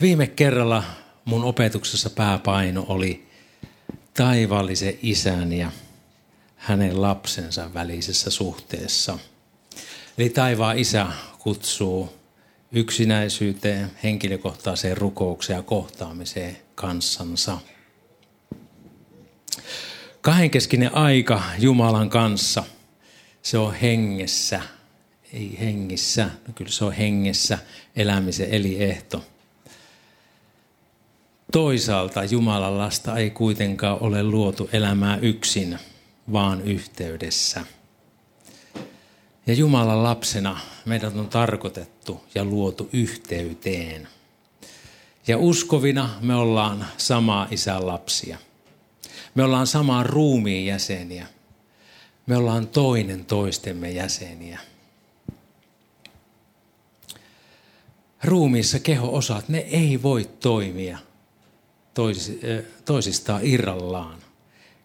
Viime 0.00 0.26
kerralla 0.26 0.82
mun 1.24 1.44
opetuksessa 1.44 2.10
pääpaino 2.10 2.84
oli 2.88 3.28
taivaallisen 4.14 4.98
isän 5.02 5.52
ja 5.52 5.70
hänen 6.56 7.02
lapsensa 7.02 7.74
välisessä 7.74 8.30
suhteessa. 8.30 9.18
Eli 10.18 10.30
taivaan 10.30 10.78
isä 10.78 11.06
kutsuu 11.38 12.12
yksinäisyyteen, 12.72 13.90
henkilökohtaiseen 14.02 14.96
rukoukseen 14.96 15.56
ja 15.56 15.62
kohtaamiseen 15.62 16.56
kanssansa. 16.74 17.58
Kahdenkeskinen 20.20 20.94
aika 20.94 21.42
Jumalan 21.58 22.10
kanssa, 22.10 22.64
se 23.42 23.58
on 23.58 23.74
hengessä, 23.74 24.60
ei 25.32 25.56
hengissä, 25.60 26.24
no 26.24 26.54
kyllä 26.54 26.70
se 26.70 26.84
on 26.84 26.92
hengessä 26.92 27.58
elämisen 27.96 28.50
eliehto. 28.50 29.24
Toisaalta 31.52 32.24
Jumalan 32.24 32.78
lasta 32.78 33.16
ei 33.16 33.30
kuitenkaan 33.30 33.98
ole 34.00 34.22
luotu 34.22 34.68
elämää 34.72 35.16
yksin, 35.16 35.78
vaan 36.32 36.62
yhteydessä. 36.62 37.64
Ja 39.46 39.54
Jumalan 39.54 40.02
lapsena 40.02 40.60
meidät 40.84 41.16
on 41.16 41.28
tarkoitettu 41.28 42.24
ja 42.34 42.44
luotu 42.44 42.88
yhteyteen. 42.92 44.08
Ja 45.26 45.38
uskovina 45.38 46.10
me 46.20 46.34
ollaan 46.34 46.86
samaa 46.96 47.46
isän 47.50 47.86
lapsia. 47.86 48.38
Me 49.34 49.44
ollaan 49.44 49.66
samaa 49.66 50.02
ruumiin 50.02 50.66
jäseniä. 50.66 51.26
Me 52.26 52.36
ollaan 52.36 52.68
toinen 52.68 53.24
toistemme 53.24 53.90
jäseniä. 53.90 54.60
Ruumiissa 58.24 58.78
keho-osat, 58.78 59.48
ne 59.48 59.58
ei 59.58 60.02
voi 60.02 60.30
toimia– 60.40 60.98
toisistaan 62.84 63.40
irrallaan. 63.42 64.18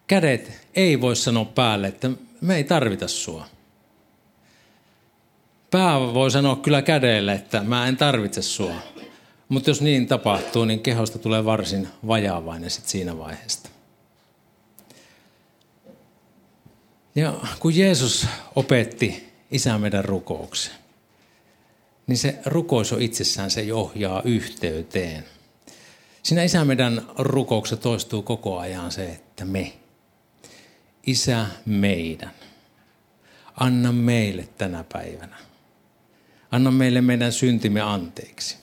Kädet 0.06 0.52
ei 0.74 1.00
voi 1.00 1.16
sanoa 1.16 1.44
päälle, 1.44 1.88
että 1.88 2.10
me 2.40 2.56
ei 2.56 2.64
tarvita 2.64 3.08
sua. 3.08 3.46
Pää 5.70 6.00
voi 6.00 6.30
sanoa 6.30 6.56
kyllä 6.56 6.82
kädelle, 6.82 7.32
että 7.32 7.62
mä 7.62 7.88
en 7.88 7.96
tarvitse 7.96 8.42
sua. 8.42 8.74
Mutta 9.48 9.70
jos 9.70 9.80
niin 9.80 10.06
tapahtuu, 10.06 10.64
niin 10.64 10.80
kehosta 10.80 11.18
tulee 11.18 11.44
varsin 11.44 11.88
vajaavainen 12.06 12.70
sit 12.70 12.86
siinä 12.86 13.18
vaiheesta. 13.18 13.68
Ja 17.14 17.34
kun 17.60 17.76
Jeesus 17.76 18.26
opetti 18.56 19.32
isä 19.50 19.78
meidän 19.78 20.04
rukouksen, 20.04 20.74
niin 22.06 22.18
se 22.18 22.38
rukous 22.46 22.92
on 22.92 23.02
itsessään, 23.02 23.50
se 23.50 23.72
ohjaa 23.72 24.22
yhteyteen– 24.24 25.24
Siinä 26.26 26.42
isä 26.42 26.64
meidän 26.64 27.06
rukouksessa 27.18 27.82
toistuu 27.82 28.22
koko 28.22 28.58
ajan 28.58 28.92
se, 28.92 29.04
että 29.04 29.44
me. 29.44 29.72
Isä 31.06 31.46
meidän. 31.66 32.30
Anna 33.60 33.92
meille 33.92 34.48
tänä 34.58 34.84
päivänä. 34.92 35.36
Anna 36.50 36.70
meille 36.70 37.00
meidän 37.00 37.32
syntimme 37.32 37.80
anteeksi. 37.80 38.56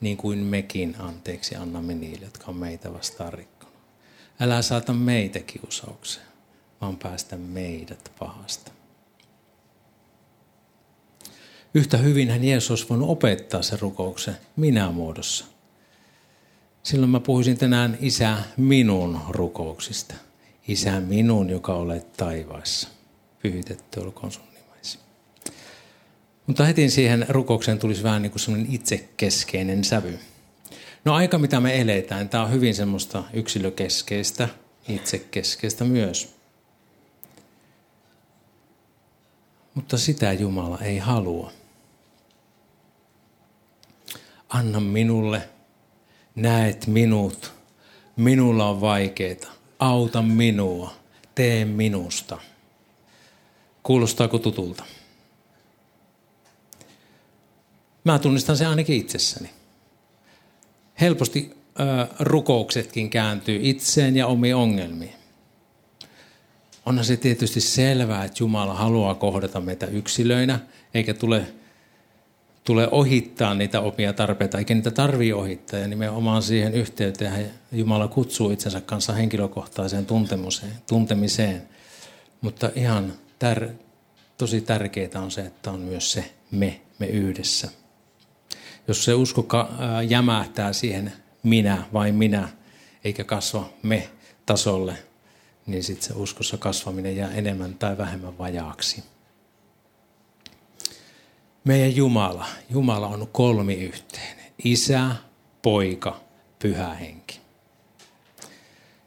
Niin 0.00 0.16
kuin 0.16 0.38
mekin 0.38 0.96
anteeksi 0.98 1.56
annamme 1.56 1.94
niille, 1.94 2.24
jotka 2.24 2.44
on 2.48 2.56
meitä 2.56 2.92
vastaan 2.92 3.32
rikkonut. 3.32 3.74
Älä 4.40 4.62
saata 4.62 4.92
meitä 4.92 5.40
kiusaukseen, 5.40 6.26
vaan 6.80 6.96
päästä 6.96 7.36
meidät 7.36 8.12
pahasta. 8.18 8.72
Yhtä 11.74 11.96
hyvin 11.96 12.30
hän 12.30 12.44
Jeesus 12.44 12.90
voinut 12.90 13.10
opettaa 13.10 13.62
sen 13.62 13.80
rukouksen 13.80 14.36
minä 14.56 14.90
muodossa. 14.90 15.53
Silloin 16.84 17.10
mä 17.10 17.20
puhuisin 17.20 17.58
tänään 17.58 17.98
Isä 18.00 18.36
minun 18.56 19.20
rukouksista. 19.28 20.14
Isä 20.68 21.00
minun, 21.00 21.50
joka 21.50 21.74
olet 21.74 22.12
taivaassa. 22.12 22.88
Pyhitetty 23.42 24.00
olkoon 24.00 24.32
sun 24.32 24.44
nimesi. 24.54 24.98
Mutta 26.46 26.64
heti 26.64 26.90
siihen 26.90 27.26
rukoukseen 27.28 27.78
tulisi 27.78 28.02
vähän 28.02 28.22
niin 28.22 28.32
kuin 28.32 28.66
itsekeskeinen 28.70 29.84
sävy. 29.84 30.18
No 31.04 31.14
aika, 31.14 31.38
mitä 31.38 31.60
me 31.60 31.80
eletään, 31.80 32.28
tämä 32.28 32.44
on 32.44 32.52
hyvin 32.52 32.74
semmoista 32.74 33.24
yksilökeskeistä, 33.32 34.48
itsekeskeistä 34.88 35.84
myös. 35.84 36.34
Mutta 39.74 39.98
sitä 39.98 40.32
Jumala 40.32 40.78
ei 40.78 40.98
halua. 40.98 41.52
Anna 44.48 44.80
minulle 44.80 45.48
näet 46.34 46.86
minut, 46.86 47.52
minulla 48.16 48.68
on 48.68 48.80
vaikeita, 48.80 49.48
auta 49.78 50.22
minua, 50.22 50.94
tee 51.34 51.64
minusta. 51.64 52.38
Kuulostaako 53.82 54.38
tutulta? 54.38 54.84
Mä 58.04 58.18
tunnistan 58.18 58.56
sen 58.56 58.68
ainakin 58.68 58.96
itsessäni. 58.96 59.50
Helposti 61.00 61.56
ö, 61.80 62.14
rukouksetkin 62.20 63.10
kääntyy 63.10 63.58
itseen 63.62 64.16
ja 64.16 64.26
omiin 64.26 64.56
ongelmiin. 64.56 65.14
Onhan 66.86 67.04
se 67.04 67.16
tietysti 67.16 67.60
selvää, 67.60 68.24
että 68.24 68.36
Jumala 68.42 68.74
haluaa 68.74 69.14
kohdata 69.14 69.60
meitä 69.60 69.86
yksilöinä, 69.86 70.60
eikä 70.94 71.14
tule 71.14 71.46
tulee 72.64 72.88
ohittaa 72.90 73.54
niitä 73.54 73.80
omia 73.80 74.12
tarpeita, 74.12 74.58
eikä 74.58 74.74
niitä 74.74 74.90
tarvii 74.90 75.32
ohittaa. 75.32 75.80
Ja 75.80 75.88
nimenomaan 75.88 76.42
siihen 76.42 76.74
yhteyteen 76.74 77.50
Jumala 77.72 78.08
kutsuu 78.08 78.50
itsensä 78.50 78.80
kanssa 78.80 79.12
henkilökohtaiseen 79.12 80.06
tuntemiseen. 80.86 81.62
Mutta 82.40 82.70
ihan 82.74 83.12
tär, 83.38 83.68
tosi 84.38 84.60
tärkeää 84.60 85.22
on 85.22 85.30
se, 85.30 85.40
että 85.40 85.70
on 85.70 85.80
myös 85.80 86.12
se 86.12 86.30
me, 86.50 86.80
me 86.98 87.06
yhdessä. 87.06 87.68
Jos 88.88 89.04
se 89.04 89.14
usko 89.14 89.46
jämähtää 90.08 90.72
siihen 90.72 91.12
minä 91.42 91.84
vai 91.92 92.12
minä, 92.12 92.48
eikä 93.04 93.24
kasva 93.24 93.70
me 93.82 94.08
tasolle, 94.46 94.96
niin 95.66 95.82
sitten 95.82 96.08
se 96.08 96.14
uskossa 96.16 96.56
kasvaminen 96.56 97.16
jää 97.16 97.30
enemmän 97.30 97.74
tai 97.74 97.98
vähemmän 97.98 98.38
vajaaksi 98.38 99.13
meidän 101.64 101.96
Jumala, 101.96 102.46
Jumala 102.70 103.06
on 103.06 103.28
kolmiyhteinen. 103.32 104.44
Isä, 104.64 105.10
poika, 105.62 106.20
pyhä 106.58 106.94
henki. 106.94 107.40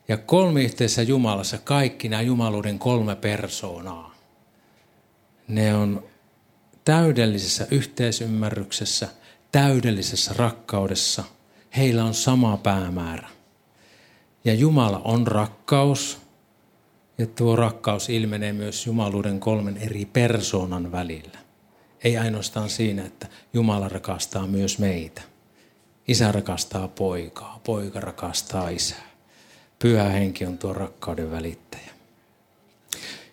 Ja 0.07 0.17
kolmiyhteisessä 0.17 1.01
Jumalassa 1.01 1.57
kaikki 1.57 2.09
nämä 2.09 2.21
Jumaluuden 2.21 2.79
kolme 2.79 3.15
persoonaa, 3.15 4.15
ne 5.47 5.75
on 5.75 6.03
täydellisessä 6.85 7.67
yhteisymmärryksessä, 7.71 9.07
täydellisessä 9.51 10.33
rakkaudessa. 10.37 11.23
Heillä 11.77 12.03
on 12.03 12.13
sama 12.13 12.57
päämäärä. 12.57 13.29
Ja 14.43 14.53
Jumala 14.53 15.01
on 15.03 15.27
rakkaus, 15.27 16.17
ja 17.17 17.27
tuo 17.27 17.55
rakkaus 17.55 18.09
ilmenee 18.09 18.53
myös 18.53 18.85
Jumaluuden 18.85 19.39
kolmen 19.39 19.77
eri 19.77 20.05
persoonan 20.05 20.91
välillä. 20.91 21.46
Ei 22.03 22.17
ainoastaan 22.17 22.69
siinä, 22.69 23.05
että 23.05 23.27
Jumala 23.53 23.89
rakastaa 23.89 24.47
myös 24.47 24.79
meitä. 24.79 25.21
Isä 26.07 26.31
rakastaa 26.31 26.87
poikaa, 26.87 27.59
poika 27.63 27.99
rakastaa 27.99 28.69
isää. 28.69 29.07
Pyhä 29.79 30.03
henki 30.03 30.45
on 30.45 30.57
tuo 30.57 30.73
rakkauden 30.73 31.31
välittäjä. 31.31 31.91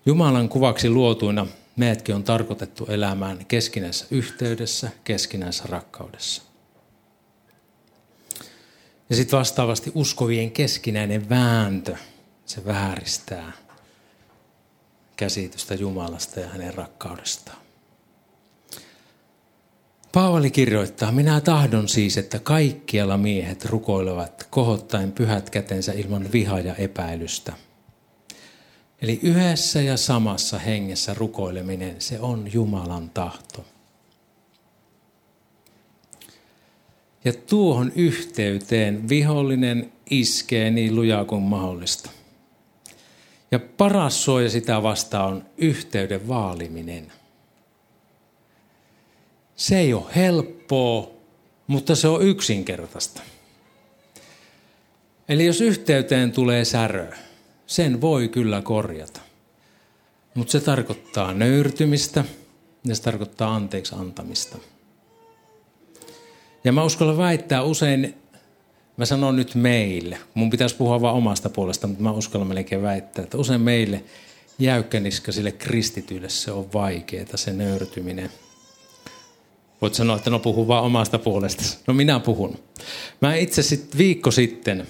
Jumalan 0.06 0.48
kuvaksi 0.48 0.90
luotuina 0.90 1.46
meidätkin 1.76 2.14
on 2.14 2.24
tarkoitettu 2.24 2.86
elämään 2.86 3.46
keskinäisessä 3.46 4.06
yhteydessä, 4.10 4.90
keskinäisessä 5.04 5.64
rakkaudessa. 5.68 6.42
Ja 9.10 9.16
sitten 9.16 9.38
vastaavasti 9.38 9.92
uskovien 9.94 10.50
keskinäinen 10.50 11.28
vääntö, 11.28 11.96
se 12.46 12.64
vääristää 12.64 13.52
käsitystä 15.16 15.74
Jumalasta 15.74 16.40
ja 16.40 16.48
hänen 16.48 16.74
rakkaudestaan. 16.74 17.63
Paavali 20.14 20.50
kirjoittaa, 20.50 21.12
minä 21.12 21.40
tahdon 21.40 21.88
siis, 21.88 22.18
että 22.18 22.38
kaikkialla 22.38 23.18
miehet 23.18 23.64
rukoilevat 23.64 24.46
kohottaen 24.50 25.12
pyhät 25.12 25.50
kätensä 25.50 25.92
ilman 25.92 26.32
vihaa 26.32 26.60
ja 26.60 26.74
epäilystä. 26.74 27.52
Eli 29.02 29.20
yhdessä 29.22 29.82
ja 29.82 29.96
samassa 29.96 30.58
hengessä 30.58 31.14
rukoileminen, 31.14 31.96
se 31.98 32.20
on 32.20 32.52
Jumalan 32.52 33.10
tahto. 33.10 33.64
Ja 37.24 37.32
tuohon 37.32 37.92
yhteyteen 37.96 39.08
vihollinen 39.08 39.92
iskee 40.10 40.70
niin 40.70 40.94
lujaa 40.94 41.24
kuin 41.24 41.42
mahdollista. 41.42 42.10
Ja 43.50 43.58
paras 43.58 44.24
suoja 44.24 44.50
sitä 44.50 44.82
vastaan 44.82 45.32
on 45.32 45.44
yhteyden 45.58 46.28
vaaliminen– 46.28 47.12
se 49.56 49.78
ei 49.78 49.94
ole 49.94 50.04
helppoa, 50.16 51.10
mutta 51.66 51.94
se 51.94 52.08
on 52.08 52.22
yksinkertaista. 52.22 53.22
Eli 55.28 55.46
jos 55.46 55.60
yhteyteen 55.60 56.32
tulee 56.32 56.64
särö, 56.64 57.12
sen 57.66 58.00
voi 58.00 58.28
kyllä 58.28 58.62
korjata. 58.62 59.20
Mutta 60.34 60.52
se 60.52 60.60
tarkoittaa 60.60 61.34
nöyrtymistä 61.34 62.24
ja 62.84 62.94
se 62.94 63.02
tarkoittaa 63.02 63.54
anteeksi 63.54 63.94
antamista. 63.94 64.58
Ja 66.64 66.72
mä 66.72 66.84
uskallan 66.84 67.18
väittää 67.18 67.62
usein, 67.62 68.14
mä 68.96 69.04
sanon 69.04 69.36
nyt 69.36 69.54
meille, 69.54 70.18
mun 70.34 70.50
pitäisi 70.50 70.76
puhua 70.76 71.00
vain 71.00 71.16
omasta 71.16 71.50
puolesta, 71.50 71.86
mutta 71.86 72.02
mä 72.02 72.12
uskallan 72.12 72.48
melkein 72.48 72.82
väittää, 72.82 73.24
että 73.24 73.38
usein 73.38 73.60
meille 73.60 74.04
jäykkäniskaisille 74.58 75.52
kristityille 75.52 76.28
se 76.28 76.52
on 76.52 76.72
vaikeaa, 76.72 77.26
se 77.34 77.52
nöyrtyminen. 77.52 78.30
Voit 79.84 79.94
sanoa, 79.94 80.16
että 80.16 80.30
no 80.30 80.38
puhu 80.38 80.68
vaan 80.68 80.84
omasta 80.84 81.18
puolesta. 81.18 81.62
No 81.86 81.94
minä 81.94 82.20
puhun. 82.20 82.58
Mä 83.20 83.34
itse 83.34 83.62
sitten 83.62 83.98
viikko 83.98 84.30
sitten 84.30 84.86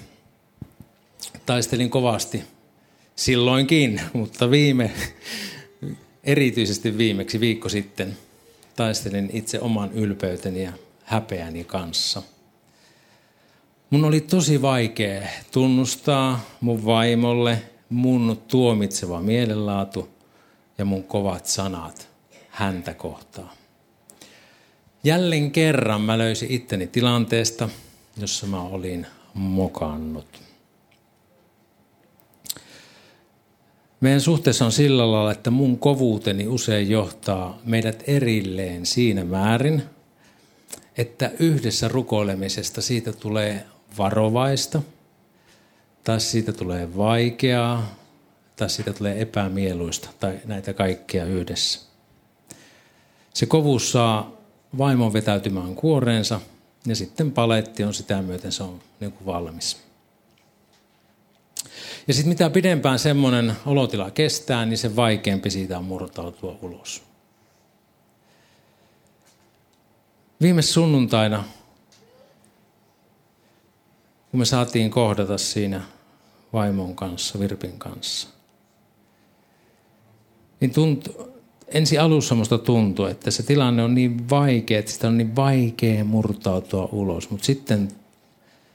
taistelin 1.46 1.90
kovasti 1.90 2.42
silloinkin, 3.16 4.00
mutta 4.12 4.50
viime, 4.50 4.90
erityisesti 6.24 6.98
viimeksi 6.98 7.40
viikko 7.40 7.68
sitten 7.68 8.16
taistelin 8.76 9.30
itse 9.32 9.60
oman 9.60 9.92
ylpeyteni 9.92 10.62
ja 10.62 10.72
häpeäni 11.04 11.64
kanssa. 11.64 12.22
Mun 13.90 14.04
oli 14.04 14.20
tosi 14.20 14.62
vaikea 14.62 15.22
tunnustaa 15.50 16.44
mun 16.60 16.84
vaimolle 16.84 17.62
mun 17.88 18.42
tuomitseva 18.48 19.20
mielenlaatu 19.20 20.08
ja 20.78 20.84
mun 20.84 21.04
kovat 21.04 21.46
sanat 21.46 22.08
häntä 22.50 22.94
kohtaan. 22.94 23.63
Jälleen 25.04 25.50
kerran 25.50 26.00
mä 26.00 26.18
löysin 26.18 26.50
itteni 26.50 26.86
tilanteesta, 26.86 27.68
jossa 28.16 28.46
mä 28.46 28.62
olin 28.62 29.06
mokannut. 29.34 30.42
Meidän 34.00 34.20
suhteessa 34.20 34.64
on 34.64 34.72
sillä 34.72 35.12
lailla, 35.12 35.32
että 35.32 35.50
mun 35.50 35.78
kovuuteni 35.78 36.48
usein 36.48 36.90
johtaa 36.90 37.58
meidät 37.64 38.04
erilleen 38.06 38.86
siinä 38.86 39.24
määrin, 39.24 39.82
että 40.96 41.30
yhdessä 41.38 41.88
rukoilemisesta 41.88 42.82
siitä 42.82 43.12
tulee 43.12 43.66
varovaista, 43.98 44.82
tai 46.04 46.20
siitä 46.20 46.52
tulee 46.52 46.96
vaikeaa, 46.96 47.94
tai 48.56 48.70
siitä 48.70 48.92
tulee 48.92 49.20
epämieluista, 49.20 50.08
tai 50.20 50.40
näitä 50.44 50.72
kaikkia 50.72 51.24
yhdessä. 51.24 51.80
Se 53.34 53.46
kovuus 53.46 53.92
saa 53.92 54.33
vaimon 54.78 55.12
vetäytymään 55.12 55.74
kuoreensa, 55.74 56.40
ja 56.86 56.96
sitten 56.96 57.32
paletti 57.32 57.84
on 57.84 57.94
sitä 57.94 58.22
myöten, 58.22 58.52
se 58.52 58.62
on 58.62 58.80
niin 59.00 59.12
kuin 59.12 59.26
valmis. 59.26 59.84
Ja 62.08 62.14
sitten 62.14 62.28
mitä 62.28 62.50
pidempään 62.50 62.98
semmoinen 62.98 63.52
olotila 63.66 64.10
kestää, 64.10 64.66
niin 64.66 64.78
se 64.78 64.96
vaikeampi 64.96 65.50
siitä 65.50 65.78
on 65.78 65.84
murtautua 65.84 66.58
ulos. 66.62 67.02
Viime 70.40 70.62
sunnuntaina, 70.62 71.44
kun 74.30 74.40
me 74.40 74.44
saatiin 74.44 74.90
kohdata 74.90 75.38
siinä 75.38 75.82
vaimon 76.52 76.96
kanssa, 76.96 77.40
Virpin 77.40 77.78
kanssa, 77.78 78.28
niin 80.60 80.70
tuntui, 80.70 81.33
ensi 81.68 81.98
alussa 81.98 82.34
musta 82.34 82.58
tuntui, 82.58 83.10
että 83.10 83.30
se 83.30 83.42
tilanne 83.42 83.82
on 83.82 83.94
niin 83.94 84.30
vaikea, 84.30 84.78
että 84.78 84.92
sitä 84.92 85.08
on 85.08 85.18
niin 85.18 85.36
vaikea 85.36 86.04
murtautua 86.04 86.88
ulos. 86.92 87.30
Mutta 87.30 87.46
sitten 87.46 87.88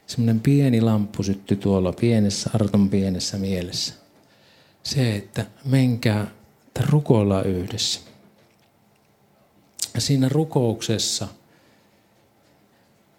semmoinen 0.08 0.40
pieni 0.40 0.82
lamppu 0.82 1.24
syttyi 1.24 1.58
tuolla 1.58 1.94
pienessä, 1.94 2.50
Arton 2.54 2.90
pienessä 2.90 3.38
mielessä. 3.38 3.94
Se, 4.84 5.16
että 5.16 5.46
menkää, 5.66 6.28
että 6.68 6.84
yhdessä. 7.46 8.00
Ja 9.94 10.02
siinä 10.02 10.30
rukouksessa 10.30 11.28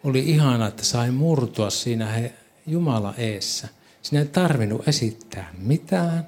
oli 0.05 0.21
ihana, 0.31 0.67
että 0.67 0.85
sai 0.85 1.11
murtua 1.11 1.71
siinä 1.71 2.07
he, 2.07 2.33
Jumala 2.67 3.15
eessä. 3.17 3.69
Sinä 4.03 4.21
ei 4.21 4.27
tarvinnut 4.27 4.89
esittää 4.89 5.51
mitään. 5.59 6.27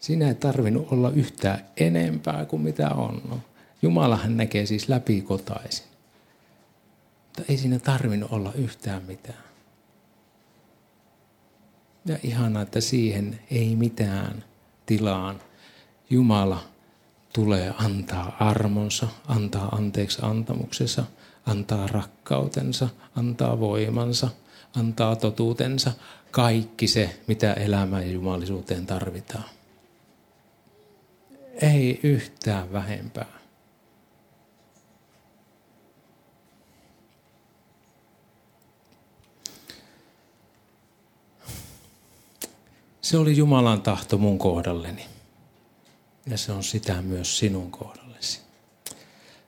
Sinä 0.00 0.28
ei 0.28 0.34
tarvinnut 0.34 0.92
olla 0.92 1.10
yhtään 1.10 1.64
enempää 1.76 2.44
kuin 2.44 2.62
mitä 2.62 2.90
on. 2.90 3.22
No, 3.28 3.40
Jumalahan 3.82 4.36
näkee 4.36 4.66
siis 4.66 4.88
läpikotaisin. 4.88 5.86
Mutta 7.26 7.52
ei 7.52 7.58
siinä 7.58 7.78
tarvinnut 7.78 8.32
olla 8.32 8.52
yhtään 8.52 9.02
mitään. 9.02 9.44
Ja 12.06 12.18
ihana, 12.22 12.62
että 12.62 12.80
siihen 12.80 13.40
ei 13.50 13.76
mitään 13.76 14.44
tilaan. 14.86 15.40
Jumala 16.10 16.64
tulee 17.32 17.74
antaa 17.78 18.36
armonsa, 18.40 19.08
antaa 19.28 19.68
anteeksi 19.68 20.18
antamuksensa, 20.22 21.04
antaa 21.46 21.86
rakkautensa, 21.86 22.88
antaa 23.16 23.60
voimansa, 23.60 24.28
antaa 24.76 25.16
totuutensa, 25.16 25.92
kaikki 26.30 26.88
se, 26.88 27.20
mitä 27.26 27.52
elämään 27.52 28.06
ja 28.06 28.12
jumalisuuteen 28.12 28.86
tarvitaan. 28.86 29.55
Ei 31.62 32.00
yhtään 32.02 32.72
vähempää. 32.72 33.36
Se 43.00 43.18
oli 43.18 43.36
Jumalan 43.36 43.82
tahto 43.82 44.18
mun 44.18 44.38
kohdalleni. 44.38 45.06
Ja 46.26 46.38
se 46.38 46.52
on 46.52 46.64
sitä 46.64 47.02
myös 47.02 47.38
sinun 47.38 47.70
kohdallesi. 47.70 48.40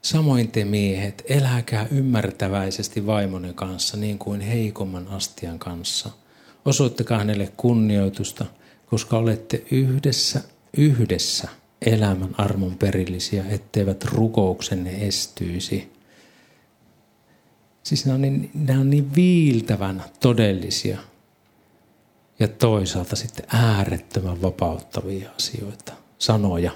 Samoin 0.03 0.51
te 0.51 0.65
miehet, 0.65 1.23
eläkää 1.29 1.87
ymmärtäväisesti 1.91 3.07
vaimonne 3.07 3.53
kanssa 3.53 3.97
niin 3.97 4.19
kuin 4.19 4.41
heikomman 4.41 5.09
astian 5.09 5.59
kanssa. 5.59 6.11
Osoittakaa 6.65 7.19
hänelle 7.19 7.53
kunnioitusta, 7.57 8.47
koska 8.87 9.19
olette 9.19 9.65
yhdessä, 9.71 10.43
yhdessä 10.77 11.49
elämän 11.87 12.35
armon 12.39 12.79
perillisiä, 12.79 13.45
etteivät 13.49 14.05
rukouksenne 14.05 14.91
estyisi. 14.91 15.93
Siis 17.83 18.07
nämä 18.07 18.15
on 18.15 18.23
niin, 18.23 18.51
nämä 18.55 18.81
on 18.81 18.91
niin 18.91 19.15
viiltävän 19.15 20.05
todellisia 20.21 20.99
ja 22.39 22.49
toisaalta 22.49 23.17
sitten 23.17 23.47
äärettömän 23.53 24.43
vapauttavia 24.43 25.31
asioita, 25.37 25.93
sanoja. 26.19 26.73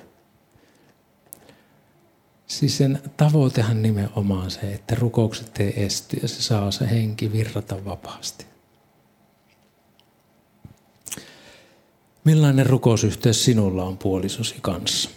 Siis 2.46 2.78
sen 2.78 3.00
tavoitehan 3.16 3.82
nimenomaan 3.82 4.50
se, 4.50 4.60
että 4.60 4.94
rukoukset 4.94 5.60
ei 5.60 5.84
esty 5.84 6.16
ja 6.22 6.28
se 6.28 6.42
saa 6.42 6.70
se 6.70 6.90
henki 6.90 7.32
virrata 7.32 7.84
vapaasti. 7.84 8.51
Millainen 12.24 12.66
rukousyhteys 12.66 13.44
sinulla 13.44 13.84
on 13.84 13.98
puolisosi 13.98 14.54
kanssa? 14.62 15.10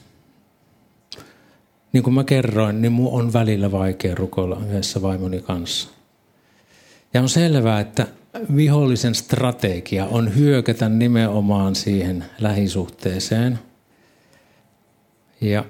Niin 1.93 2.03
kuin 2.03 2.13
mä 2.13 2.23
kerroin, 2.23 2.81
niin 2.81 2.91
mun 2.91 3.21
on 3.21 3.33
välillä 3.33 3.71
vaikea 3.71 4.15
rukoilla 4.15 4.61
yhdessä 4.69 5.01
vaimoni 5.01 5.41
kanssa. 5.41 5.89
Ja 7.13 7.21
on 7.21 7.29
selvää, 7.29 7.79
että 7.79 8.07
vihollisen 8.55 9.15
strategia 9.15 10.05
on 10.05 10.35
hyökätä 10.35 10.89
nimenomaan 10.89 11.75
siihen 11.75 12.25
lähisuhteeseen. 12.39 13.59
Ja 15.41 15.65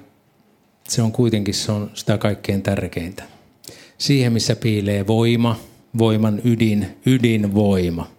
se 0.87 1.01
on 1.01 1.11
kuitenkin 1.11 1.53
se 1.53 1.71
on 1.71 1.91
sitä 1.93 2.17
kaikkein 2.17 2.61
tärkeintä. 2.61 3.23
Siihen, 3.97 4.33
missä 4.33 4.55
piilee 4.55 5.07
voima, 5.07 5.59
voiman 5.97 6.41
ydin, 6.43 6.97
ydinvoima. 7.05 8.14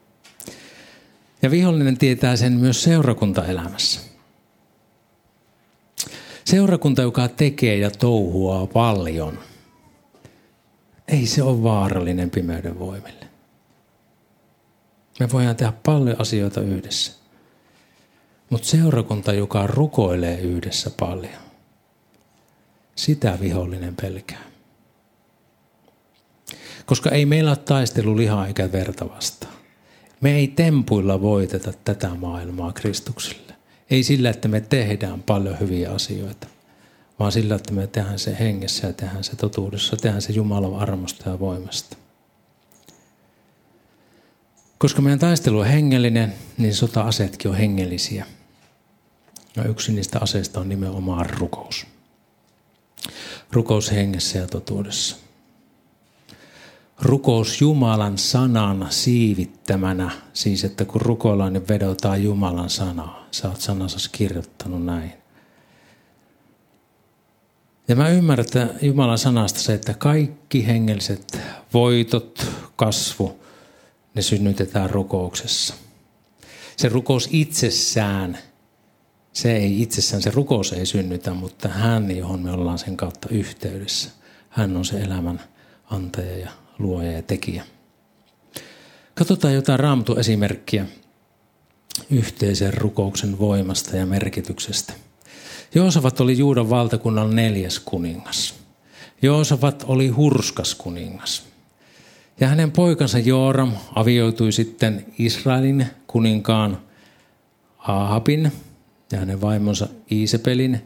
Ja 1.42 1.50
vihollinen 1.50 1.98
tietää 1.98 2.36
sen 2.36 2.52
myös 2.52 2.82
seurakuntaelämässä. 2.82 4.00
Seurakunta, 6.44 7.02
joka 7.02 7.28
tekee 7.28 7.76
ja 7.76 7.90
touhuaa 7.90 8.66
paljon, 8.66 9.38
ei 11.08 11.26
se 11.26 11.42
ole 11.42 11.62
vaarallinen 11.62 12.30
pimeyden 12.30 12.78
voimille. 12.78 13.26
Me 15.20 15.28
voidaan 15.32 15.56
tehdä 15.56 15.72
paljon 15.84 16.20
asioita 16.20 16.60
yhdessä. 16.60 17.12
Mutta 18.50 18.68
seurakunta, 18.68 19.32
joka 19.32 19.66
rukoilee 19.66 20.40
yhdessä 20.40 20.90
paljon, 20.90 21.42
sitä 22.94 23.38
vihollinen 23.40 23.96
pelkää. 23.96 24.44
Koska 26.86 27.10
ei 27.10 27.26
meillä 27.26 27.50
ole 27.50 27.56
taistelu 27.56 28.16
lihaa 28.16 28.46
eikä 28.46 28.72
verta 28.72 29.08
vastaan. 29.08 29.55
Me 30.20 30.34
ei 30.34 30.48
tempuilla 30.48 31.20
voiteta 31.20 31.72
tätä 31.84 32.08
maailmaa 32.08 32.72
Kristukselle. 32.72 33.54
Ei 33.90 34.02
sillä, 34.02 34.30
että 34.30 34.48
me 34.48 34.60
tehdään 34.60 35.22
paljon 35.22 35.60
hyviä 35.60 35.92
asioita, 35.92 36.46
vaan 37.18 37.32
sillä, 37.32 37.54
että 37.54 37.72
me 37.72 37.86
tehdään 37.86 38.18
se 38.18 38.36
hengessä 38.38 38.86
ja 38.86 38.92
tehdään 38.92 39.24
se 39.24 39.36
totuudessa, 39.36 39.96
tehdään 39.96 40.22
se 40.22 40.32
Jumalan 40.32 40.78
armosta 40.78 41.30
ja 41.30 41.38
voimasta. 41.38 41.96
Koska 44.78 45.02
meidän 45.02 45.18
taistelu 45.18 45.58
on 45.58 45.66
hengellinen, 45.66 46.34
niin 46.58 46.74
sota-aseetkin 46.74 47.50
on 47.50 47.56
hengellisiä. 47.56 48.26
Ja 49.56 49.64
yksi 49.64 49.92
niistä 49.92 50.18
aseista 50.20 50.60
on 50.60 50.68
nimenomaan 50.68 51.30
rukous. 51.30 51.86
Rukous 53.52 53.90
hengessä 53.90 54.38
ja 54.38 54.46
totuudessa. 54.46 55.16
Rukous 57.02 57.60
Jumalan 57.60 58.18
sanan 58.18 58.86
siivittämänä, 58.90 60.10
siis 60.32 60.64
että 60.64 60.84
kun 60.84 61.00
rukoillaan, 61.00 61.52
niin 61.52 61.68
vedotaan 61.68 62.22
Jumalan 62.22 62.70
sanaa. 62.70 63.26
Sä 63.30 63.48
oot 63.48 63.60
sanansa 63.60 64.10
kirjoittanut 64.12 64.84
näin. 64.84 65.12
Ja 67.88 67.96
mä 67.96 68.08
ymmärrän, 68.08 68.46
että 68.46 68.68
Jumalan 68.82 69.18
sanasta 69.18 69.60
se, 69.60 69.74
että 69.74 69.94
kaikki 69.94 70.66
hengelliset 70.66 71.38
voitot, 71.74 72.46
kasvu, 72.76 73.40
ne 74.14 74.22
synnytetään 74.22 74.90
rukouksessa. 74.90 75.74
Se 76.76 76.88
rukous 76.88 77.28
itsessään, 77.32 78.38
se 79.32 79.56
ei 79.56 79.82
itsessään, 79.82 80.22
se 80.22 80.30
rukous 80.30 80.72
ei 80.72 80.86
synnytä, 80.86 81.34
mutta 81.34 81.68
hän, 81.68 82.16
johon 82.16 82.40
me 82.40 82.50
ollaan 82.50 82.78
sen 82.78 82.96
kautta 82.96 83.28
yhteydessä. 83.30 84.10
Hän 84.48 84.76
on 84.76 84.84
se 84.84 85.00
elämän 85.00 85.40
antaja 85.90 86.38
ja 86.38 86.50
luoja 86.78 87.12
ja 87.12 87.22
tekijä. 87.22 87.64
Katsotaan 89.14 89.54
jotain 89.54 89.80
raamatun 89.80 90.20
esimerkkiä 90.20 90.86
yhteisen 92.10 92.74
rukouksen 92.74 93.38
voimasta 93.38 93.96
ja 93.96 94.06
merkityksestä. 94.06 94.92
Joosafat 95.74 96.20
oli 96.20 96.38
Juudan 96.38 96.70
valtakunnan 96.70 97.36
neljäs 97.36 97.80
kuningas. 97.80 98.54
Joosafat 99.22 99.84
oli 99.86 100.08
hurskas 100.08 100.74
kuningas. 100.74 101.44
Ja 102.40 102.48
hänen 102.48 102.72
poikansa 102.72 103.18
Jooram 103.18 103.72
avioitui 103.94 104.52
sitten 104.52 105.06
Israelin 105.18 105.86
kuninkaan 106.06 106.78
Ahabin 107.78 108.52
ja 109.12 109.18
hänen 109.18 109.40
vaimonsa 109.40 109.88
Iisepelin 110.12 110.80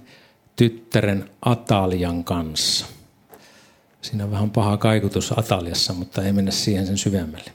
tyttären 0.57 1.31
Atalian 1.43 2.25
kanssa. 2.25 2.87
Siinä 4.03 4.25
on 4.25 4.31
vähän 4.31 4.51
paha 4.51 4.77
kaikutus 4.77 5.39
Ataliassa, 5.39 5.93
mutta 5.93 6.23
ei 6.23 6.33
mennä 6.33 6.51
siihen 6.51 6.87
sen 6.87 6.99
syvemmälle. 6.99 7.53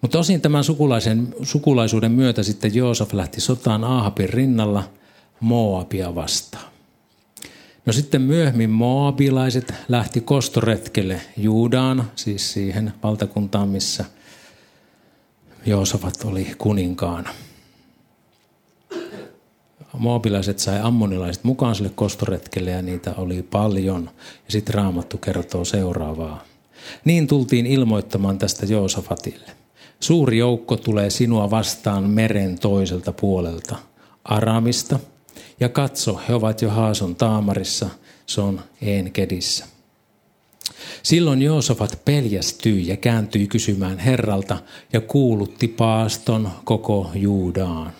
Mutta 0.00 0.18
osin 0.18 0.40
tämän 0.40 0.64
sukulaisen, 0.64 1.34
sukulaisuuden 1.42 2.12
myötä 2.12 2.42
sitten 2.42 2.74
Joosaf 2.74 3.12
lähti 3.12 3.40
sotaan 3.40 3.84
Ahabin 3.84 4.28
rinnalla 4.28 4.90
Moabia 5.40 6.14
vastaan. 6.14 6.64
No 7.86 7.92
sitten 7.92 8.22
myöhemmin 8.22 8.70
moabilaiset 8.70 9.74
lähti 9.88 10.20
kostoretkelle 10.20 11.20
Juudaan, 11.36 12.10
siis 12.16 12.52
siihen 12.52 12.92
valtakuntaan, 13.02 13.68
missä 13.68 14.04
Joosafat 15.66 16.24
oli 16.24 16.54
kuninkaana. 16.58 17.30
Moabilaiset 19.98 20.58
sai 20.58 20.80
ammonilaiset 20.82 21.44
mukaan 21.44 21.74
sille 21.74 21.90
kostoretkelle 21.94 22.70
ja 22.70 22.82
niitä 22.82 23.14
oli 23.16 23.42
paljon. 23.42 24.10
Ja 24.14 24.52
sitten 24.52 24.74
Raamattu 24.74 25.18
kertoo 25.18 25.64
seuraavaa. 25.64 26.44
Niin 27.04 27.26
tultiin 27.26 27.66
ilmoittamaan 27.66 28.38
tästä 28.38 28.66
Joosafatille. 28.66 29.50
Suuri 30.00 30.38
joukko 30.38 30.76
tulee 30.76 31.10
sinua 31.10 31.50
vastaan 31.50 32.10
meren 32.10 32.58
toiselta 32.58 33.12
puolelta, 33.12 33.76
Aramista– 34.24 34.98
ja 35.60 35.68
katso, 35.68 36.20
he 36.28 36.34
ovat 36.34 36.62
jo 36.62 36.70
Haason 36.70 37.16
taamarissa, 37.16 37.88
se 38.26 38.40
on 38.40 38.60
Enkedissä. 38.82 39.64
Silloin 41.02 41.42
Joosafat 41.42 41.98
peljästyi 42.04 42.86
ja 42.86 42.96
kääntyi 42.96 43.46
kysymään 43.46 43.98
Herralta 43.98 44.58
ja 44.92 45.00
kuulutti 45.00 45.68
paaston 45.68 46.50
koko 46.64 47.10
Juudaan. 47.14 47.92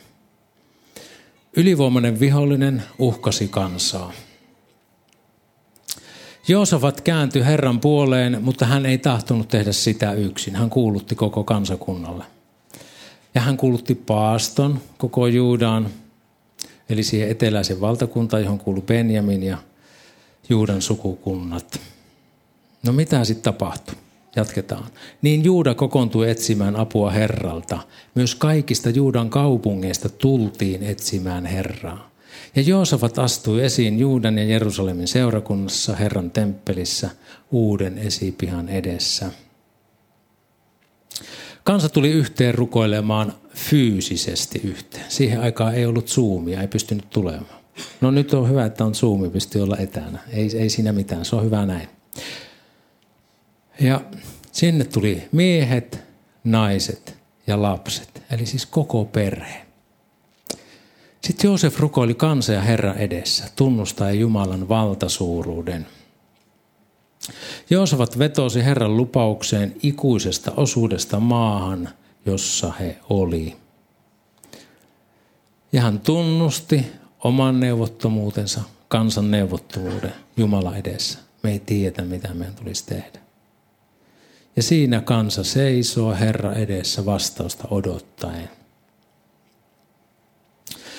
Ylivoimainen 1.56 2.20
vihollinen 2.20 2.82
uhkasi 2.98 3.48
kansaa. 3.48 4.12
Joosafat 6.48 7.00
kääntyi 7.00 7.44
Herran 7.44 7.80
puoleen, 7.80 8.38
mutta 8.42 8.66
hän 8.66 8.86
ei 8.86 8.98
tahtonut 8.98 9.48
tehdä 9.48 9.72
sitä 9.72 10.12
yksin. 10.12 10.56
Hän 10.56 10.70
kuulutti 10.70 11.14
koko 11.14 11.44
kansakunnalle. 11.44 12.24
Ja 13.34 13.40
hän 13.40 13.56
kuulutti 13.56 13.94
paaston 13.94 14.80
koko 14.98 15.26
Juudaan 15.26 15.90
eli 16.88 17.02
siihen 17.02 17.30
eteläisen 17.30 17.80
valtakuntaan, 17.80 18.42
johon 18.42 18.58
kuuluu 18.58 18.82
Benjamin 18.82 19.42
ja 19.42 19.58
Juudan 20.48 20.82
sukukunnat. 20.82 21.80
No 22.82 22.92
mitä 22.92 23.24
sitten 23.24 23.42
tapahtui? 23.42 23.94
Jatketaan. 24.36 24.86
Niin 25.22 25.44
Juuda 25.44 25.74
kokoontui 25.74 26.30
etsimään 26.30 26.76
apua 26.76 27.10
Herralta. 27.10 27.78
Myös 28.14 28.34
kaikista 28.34 28.90
Juudan 28.90 29.30
kaupungeista 29.30 30.08
tultiin 30.08 30.82
etsimään 30.82 31.46
Herraa. 31.46 32.10
Ja 32.56 32.62
Joosafat 32.62 33.18
astui 33.18 33.64
esiin 33.64 33.98
Juudan 33.98 34.38
ja 34.38 34.44
Jerusalemin 34.44 35.08
seurakunnassa 35.08 35.96
Herran 35.96 36.30
temppelissä 36.30 37.10
uuden 37.50 37.98
esipihan 37.98 38.68
edessä. 38.68 39.30
Kansa 41.64 41.88
tuli 41.88 42.10
yhteen 42.10 42.54
rukoilemaan 42.54 43.32
fyysisesti 43.54 44.60
yhteen. 44.64 45.04
Siihen 45.08 45.40
aikaan 45.40 45.74
ei 45.74 45.86
ollut 45.86 46.08
Zoomia, 46.08 46.60
ei 46.60 46.68
pystynyt 46.68 47.10
tulemaan. 47.10 47.60
No 48.00 48.10
nyt 48.10 48.34
on 48.34 48.50
hyvä, 48.50 48.64
että 48.64 48.84
on 48.84 48.94
Zoomi, 48.94 49.30
pystyy 49.30 49.62
olla 49.62 49.76
etänä. 49.76 50.18
Ei, 50.32 50.58
ei 50.58 50.70
siinä 50.70 50.92
mitään, 50.92 51.24
se 51.24 51.36
on 51.36 51.44
hyvä 51.44 51.66
näin. 51.66 51.88
Ja 53.80 54.00
sinne 54.52 54.84
tuli 54.84 55.28
miehet, 55.32 56.00
naiset 56.44 57.16
ja 57.46 57.62
lapset, 57.62 58.22
eli 58.30 58.46
siis 58.46 58.66
koko 58.66 59.04
perhe. 59.04 59.66
Sitten 61.24 61.48
Joosef 61.48 61.80
rukoili 61.80 62.14
kansa 62.14 62.52
ja 62.52 62.60
Herra 62.60 62.94
edessä, 62.94 63.44
tunnustaen 63.56 64.20
Jumalan 64.20 64.68
valtasuuruuden– 64.68 65.86
Joosafat 67.70 68.18
vetosi 68.18 68.64
Herran 68.64 68.96
lupaukseen 68.96 69.76
ikuisesta 69.82 70.52
osuudesta 70.56 71.20
maahan, 71.20 71.88
jossa 72.26 72.72
he 72.72 72.98
oli. 73.08 73.56
Ja 75.72 75.82
hän 75.82 76.00
tunnusti 76.00 76.86
oman 77.24 77.60
neuvottomuutensa, 77.60 78.60
kansan 78.88 79.30
neuvottomuuden 79.30 80.12
Jumala 80.36 80.76
edessä. 80.76 81.18
Me 81.42 81.52
ei 81.52 81.58
tiedä, 81.58 82.02
mitä 82.02 82.34
meidän 82.34 82.54
tulisi 82.54 82.86
tehdä. 82.86 83.25
Ja 84.56 84.62
siinä 84.62 85.00
kansa 85.00 85.44
seisoo 85.44 86.14
Herra 86.14 86.52
edessä 86.52 87.04
vastausta 87.04 87.68
odottaen. 87.70 88.48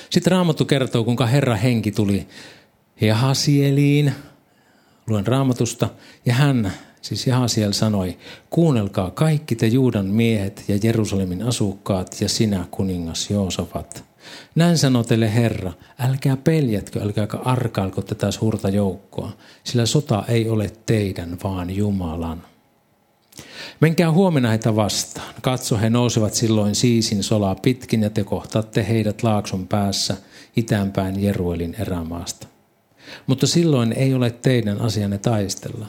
Sitten 0.10 0.32
Raamattu 0.32 0.66
kertoo, 0.66 1.04
kuinka 1.04 1.26
Herra 1.26 1.56
henki 1.56 1.92
tuli 1.92 2.28
Jahasieliin, 3.02 4.14
luen 5.08 5.28
raamatusta, 5.28 5.90
ja 6.26 6.34
hän, 6.34 6.74
siis 7.02 7.28
Jahasiel 7.28 7.72
sanoi, 7.72 8.18
kuunnelkaa 8.50 9.12
kaikki 9.12 9.56
te 9.56 9.68
Juudan 9.68 10.06
miehet 10.06 10.64
ja 10.68 10.80
Jerusalemin 10.84 11.44
asukkaat 11.44 12.22
ja 12.22 12.30
sinä 12.30 12.66
kuningas 12.72 13.30
Joosafat. 13.30 14.04
Näin 14.56 14.78
sanoo 14.78 15.04
teille 15.04 15.34
Herra, 15.36 15.74
älkää 16.00 16.38
peljätkö, 16.38 17.02
älkääkä 17.02 17.38
arkailko 17.38 18.02
tätä 18.02 18.32
suurta 18.32 18.70
joukkoa, 18.70 19.32
sillä 19.64 19.86
sota 19.86 20.24
ei 20.28 20.50
ole 20.50 20.72
teidän, 20.86 21.38
vaan 21.44 21.76
Jumalan. 21.76 22.57
Menkää 23.80 24.12
huomenna 24.12 24.50
heitä 24.50 24.76
vastaan. 24.76 25.34
Katso, 25.42 25.78
he 25.78 25.90
nousevat 25.90 26.34
silloin 26.34 26.76
siisin 26.76 27.24
solaa 27.24 27.56
pitkin 27.56 28.02
ja 28.02 28.10
te 28.10 28.24
kohtaatte 28.24 28.88
heidät 28.90 29.24
laakson 29.24 29.68
päässä 29.68 30.18
itäänpäin 30.56 31.24
Jeruelin 31.24 31.76
erämaasta. 31.80 32.48
Mutta 33.28 33.48
silloin 33.48 33.94
ei 33.94 34.14
ole 34.14 34.32
teidän 34.32 34.82
asianne 34.82 35.18
taistella. 35.18 35.86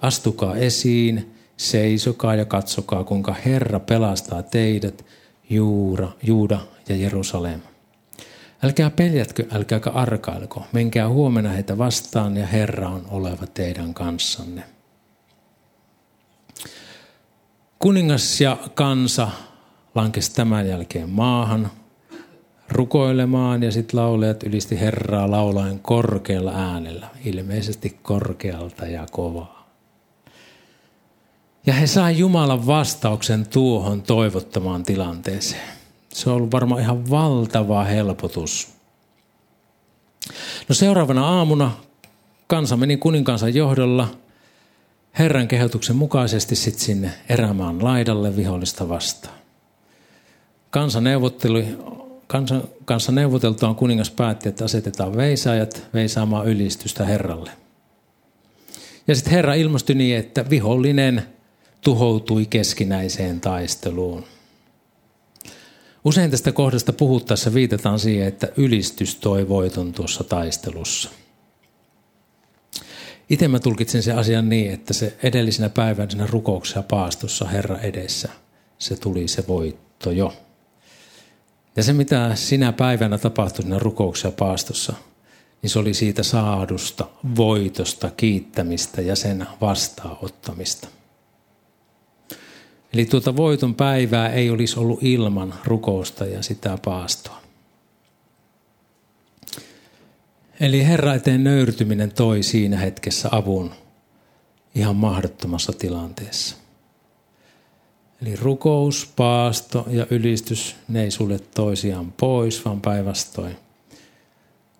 Astukaa 0.00 0.56
esiin, 0.56 1.34
seisokaa 1.56 2.34
ja 2.34 2.44
katsokaa, 2.44 3.04
kuinka 3.04 3.34
Herra 3.44 3.80
pelastaa 3.80 4.42
teidät, 4.42 5.04
Juura, 5.50 6.08
Juuda 6.22 6.60
ja 6.88 6.96
Jerusalem. 6.96 7.60
Älkää 8.62 8.90
peljätkö, 8.90 9.46
älkääkä 9.52 9.90
arkailko. 9.90 10.62
Menkää 10.72 11.08
huomenna 11.08 11.50
heitä 11.50 11.78
vastaan 11.78 12.36
ja 12.36 12.46
Herra 12.46 12.88
on 12.88 13.06
oleva 13.10 13.46
teidän 13.46 13.94
kanssanne. 13.94 14.77
Kuningas 17.78 18.40
ja 18.40 18.56
kansa 18.74 19.30
lankesi 19.94 20.34
tämän 20.34 20.68
jälkeen 20.68 21.10
maahan 21.10 21.70
rukoilemaan 22.68 23.62
ja 23.62 23.72
sitten 23.72 24.00
laulajat 24.00 24.42
ylisti 24.42 24.80
Herraa 24.80 25.30
laulaen 25.30 25.78
korkealla 25.78 26.52
äänellä, 26.52 27.08
ilmeisesti 27.24 27.98
korkealta 28.02 28.86
ja 28.86 29.06
kovaa. 29.10 29.68
Ja 31.66 31.74
he 31.74 31.86
sai 31.86 32.18
Jumalan 32.18 32.66
vastauksen 32.66 33.46
tuohon 33.48 34.02
toivottamaan 34.02 34.82
tilanteeseen. 34.82 35.68
Se 36.08 36.30
on 36.30 36.36
ollut 36.36 36.52
varmaan 36.52 36.80
ihan 36.80 37.10
valtava 37.10 37.84
helpotus. 37.84 38.68
No 40.68 40.74
seuraavana 40.74 41.26
aamuna 41.28 41.70
kansa 42.46 42.76
meni 42.76 42.96
kuninkansa 42.96 43.48
johdolla 43.48 44.08
Herran 45.18 45.48
kehotuksen 45.48 45.96
mukaisesti 45.96 46.56
sitten 46.56 46.84
sinne 46.84 47.12
erämaan 47.28 47.84
laidalle 47.84 48.36
vihollista 48.36 48.88
vastaan. 48.88 49.34
kansa, 50.70 51.00
neuvotteli, 51.00 51.78
kansa, 52.84 53.12
neuvoteltuaan 53.12 53.74
kuningas 53.74 54.10
päätti, 54.10 54.48
että 54.48 54.64
asetetaan 54.64 55.16
veisaajat 55.16 55.82
veisaamaan 55.94 56.46
ylistystä 56.46 57.04
Herralle. 57.04 57.50
Ja 59.08 59.14
sitten 59.14 59.32
Herra 59.32 59.54
ilmostui 59.54 59.94
niin, 59.94 60.16
että 60.16 60.50
vihollinen 60.50 61.22
tuhoutui 61.80 62.46
keskinäiseen 62.46 63.40
taisteluun. 63.40 64.24
Usein 66.04 66.30
tästä 66.30 66.52
kohdasta 66.52 66.92
puhuttaessa 66.92 67.54
viitataan 67.54 67.98
siihen, 67.98 68.28
että 68.28 68.48
ylistys 68.56 69.14
toi 69.14 69.48
voiton 69.48 69.92
tuossa 69.92 70.24
taistelussa. 70.24 71.10
Itse 73.30 73.48
mä 73.48 73.58
tulkitsen 73.58 74.02
sen 74.02 74.18
asian 74.18 74.48
niin, 74.48 74.72
että 74.72 74.94
se 74.94 75.16
edellisenä 75.22 75.68
päivänä 75.68 76.10
siinä 76.10 76.26
rukouksessa 76.26 76.82
paastossa 76.82 77.44
Herra 77.44 77.78
edessä, 77.78 78.28
se 78.78 78.96
tuli 78.96 79.28
se 79.28 79.44
voitto 79.48 80.10
jo. 80.10 80.32
Ja 81.76 81.82
se, 81.82 81.92
mitä 81.92 82.30
sinä 82.34 82.72
päivänä 82.72 83.18
tapahtui 83.18 83.62
siinä 83.62 83.78
rukouksessa 83.78 84.30
paastossa, 84.30 84.92
niin 85.62 85.70
se 85.70 85.78
oli 85.78 85.94
siitä 85.94 86.22
saadusta 86.22 87.08
voitosta, 87.36 88.10
kiittämistä 88.16 89.02
ja 89.02 89.16
sen 89.16 89.46
vastaanottamista. 89.60 90.88
Eli 92.92 93.04
tuota 93.04 93.36
voiton 93.36 93.74
päivää 93.74 94.28
ei 94.28 94.50
olisi 94.50 94.78
ollut 94.78 95.02
ilman 95.02 95.54
rukousta 95.64 96.24
ja 96.26 96.42
sitä 96.42 96.78
paastoa. 96.84 97.47
Eli 100.60 100.86
Herra 100.86 101.14
eteen 101.14 101.44
nöyrtyminen 101.44 102.12
toi 102.12 102.42
siinä 102.42 102.76
hetkessä 102.76 103.28
avun 103.32 103.70
ihan 104.74 104.96
mahdottomassa 104.96 105.72
tilanteessa. 105.72 106.56
Eli 108.22 108.36
rukous, 108.36 109.12
paasto 109.16 109.86
ja 109.90 110.06
ylistys, 110.10 110.76
ne 110.88 111.02
ei 111.02 111.10
sulle 111.10 111.38
toisiaan 111.38 112.12
pois, 112.12 112.64
vaan 112.64 112.80
päinvastoin. 112.80 113.56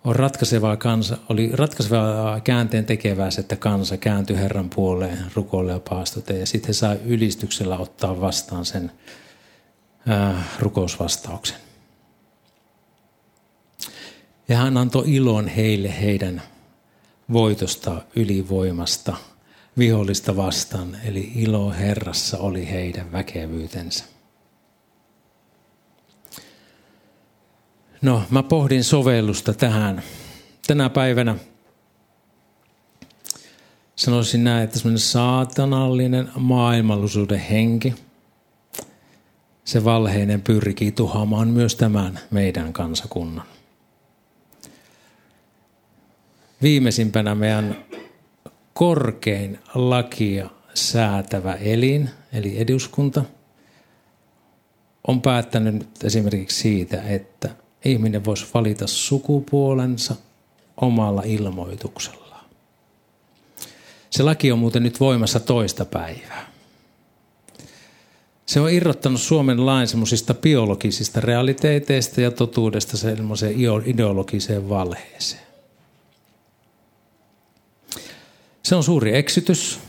On 0.05 0.17
ratkaisevaa 0.17 0.77
kansa, 0.77 1.19
oli 1.29 1.51
ratkaisevaa 1.53 2.41
käänteen 2.41 2.85
tekevää 2.85 3.31
se, 3.31 3.41
että 3.41 3.57
kansa 3.57 3.97
kääntyi 3.97 4.37
Herran 4.37 4.71
puoleen 4.71 5.19
rukoille 5.35 5.73
ja 5.73 5.81
paastoteen. 5.89 6.41
Ja 6.41 6.47
sitten 6.47 6.69
he 6.69 6.73
sai 6.73 6.99
ylistyksellä 7.05 7.79
ottaa 7.79 8.21
vastaan 8.21 8.65
sen 8.65 8.93
ää, 10.07 10.43
rukousvastauksen. 10.59 11.68
Ja 14.49 14.57
hän 14.57 14.77
antoi 14.77 15.15
ilon 15.15 15.49
heille 15.49 16.01
heidän 16.01 16.43
voitosta, 17.33 18.03
ylivoimasta, 18.17 19.17
vihollista 19.79 20.37
vastaan. 20.37 20.97
Eli 21.05 21.33
ilo 21.35 21.71
Herrassa 21.71 22.39
oli 22.39 22.71
heidän 22.71 23.13
väkevyytensä. 23.13 24.05
No, 28.03 28.23
mä 28.31 28.43
pohdin 28.43 28.85
sovellusta 28.85 29.55
tähän. 29.55 30.03
Tänä 30.67 30.89
päivänä 30.89 31.37
sanoisin 33.97 34.45
näin, 34.45 34.65
että 34.65 34.79
semmoinen 34.79 34.99
saatanallinen 34.99 36.31
maailmallisuuden 36.37 37.39
henki, 37.39 37.95
se 39.65 39.85
valheinen 39.85 40.43
pyrkii 40.43 40.93
tuhoamaan 40.93 41.49
myös 41.49 41.75
tämän 41.75 42.19
meidän 42.31 42.73
kansakunnan. 42.73 43.58
Viimeisimpänä 46.63 47.35
meidän 47.35 47.85
korkein 48.75 49.59
lakia 49.75 50.51
säätävä 50.75 51.55
elin, 51.55 52.11
eli 52.33 52.61
eduskunta, 52.61 53.25
on 55.09 55.23
päättänyt 55.23 55.87
esimerkiksi 56.05 56.61
siitä, 56.61 57.03
että 57.03 57.49
ihminen 57.85 58.25
voisi 58.25 58.47
valita 58.55 58.87
sukupuolensa 58.87 60.15
omalla 60.81 61.23
ilmoituksellaan. 61.25 62.45
Se 64.11 64.23
laki 64.23 64.53
on 64.53 64.59
muuten 64.59 64.83
nyt 64.83 65.01
voimassa 65.01 65.41
toista 65.41 65.85
päivää. 65.85 66.49
Se 68.47 68.61
on 68.61 68.71
irrottanut 68.71 69.21
Suomen 69.21 69.67
lain 69.67 69.89
semmoisista 69.89 70.35
biologisista 70.35 71.21
realiteeteista 71.21 72.21
ja 72.21 72.31
totuudesta 72.31 72.97
semmoiseen 72.97 73.55
ideologiseen 73.85 74.69
valheeseen. 74.69 75.48
Se 78.69 78.75
on 78.75 78.85
suuri 78.85 79.17
eksytys. 79.17 79.81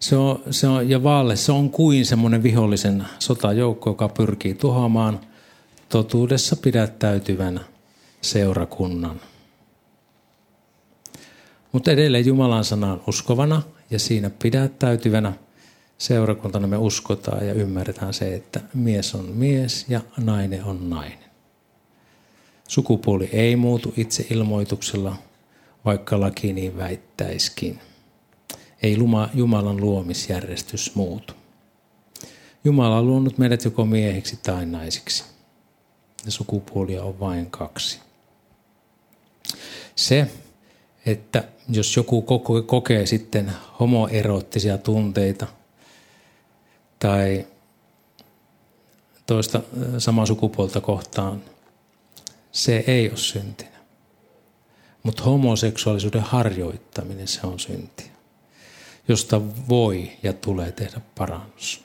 Se 0.00 0.16
on, 0.16 0.42
se 0.50 0.66
on, 0.66 0.90
ja 0.90 1.02
vaalle 1.02 1.36
se 1.36 1.52
on 1.52 1.70
kuin 1.70 2.06
semmoinen 2.06 2.42
vihollisen 2.42 3.04
sotajoukko, 3.18 3.90
joka 3.90 4.08
pyrkii 4.08 4.54
tuhoamaan 4.54 5.20
totuudessa 5.88 6.56
pidättäytyvän 6.56 7.60
seurakunnan. 8.20 9.20
Mutta 11.72 11.90
edelleen 11.90 12.26
Jumalan 12.26 12.64
sanaan 12.64 13.00
uskovana 13.06 13.62
ja 13.90 13.98
siinä 13.98 14.30
pidättäytyvänä 14.42 15.32
seurakuntana 15.98 16.66
me 16.66 16.76
uskotaan 16.76 17.46
ja 17.46 17.54
ymmärretään 17.54 18.14
se, 18.14 18.34
että 18.34 18.60
mies 18.74 19.14
on 19.14 19.24
mies 19.24 19.86
ja 19.88 20.00
nainen 20.16 20.64
on 20.64 20.90
nainen. 20.90 21.30
Sukupuoli 22.68 23.28
ei 23.32 23.56
muutu 23.56 23.94
itse 23.96 24.26
ilmoituksella, 24.30 25.16
vaikka 25.84 26.20
laki 26.20 26.52
niin 26.52 26.76
väittäiskin. 26.76 27.80
Ei 28.82 28.96
Jumalan 29.34 29.76
luomisjärjestys 29.76 30.94
muutu. 30.94 31.34
Jumala 32.64 32.98
on 32.98 33.06
luonut 33.06 33.38
meidät 33.38 33.64
joko 33.64 33.84
miehiksi 33.84 34.38
tai 34.42 34.66
naisiksi. 34.66 35.24
Ja 36.24 36.30
sukupuolia 36.30 37.02
on 37.02 37.20
vain 37.20 37.50
kaksi. 37.50 38.00
Se, 39.96 40.30
että 41.06 41.44
jos 41.68 41.96
joku 41.96 42.22
kokee 42.66 43.06
sitten 43.06 43.52
homoeroottisia 43.80 44.78
tunteita 44.78 45.46
tai 46.98 47.46
toista 49.26 49.60
samaa 49.98 50.26
sukupuolta 50.26 50.80
kohtaan, 50.80 51.42
se 52.52 52.84
ei 52.86 53.08
ole 53.08 53.16
synti. 53.16 53.73
Mutta 55.04 55.22
homoseksuaalisuuden 55.22 56.22
harjoittaminen, 56.22 57.28
se 57.28 57.40
on 57.42 57.60
synti, 57.60 58.10
josta 59.08 59.40
voi 59.68 60.10
ja 60.22 60.32
tulee 60.32 60.72
tehdä 60.72 61.00
parannus. 61.18 61.84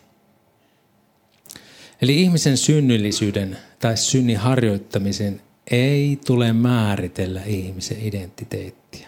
Eli 2.01 2.21
ihmisen 2.21 2.58
synnyllisyyden 2.58 3.58
tai 3.79 3.97
synnin 3.97 4.38
harjoittamisen 4.38 5.41
ei 5.71 6.19
tule 6.25 6.53
määritellä 6.53 7.43
ihmisen 7.43 7.97
identiteettiä. 8.01 9.08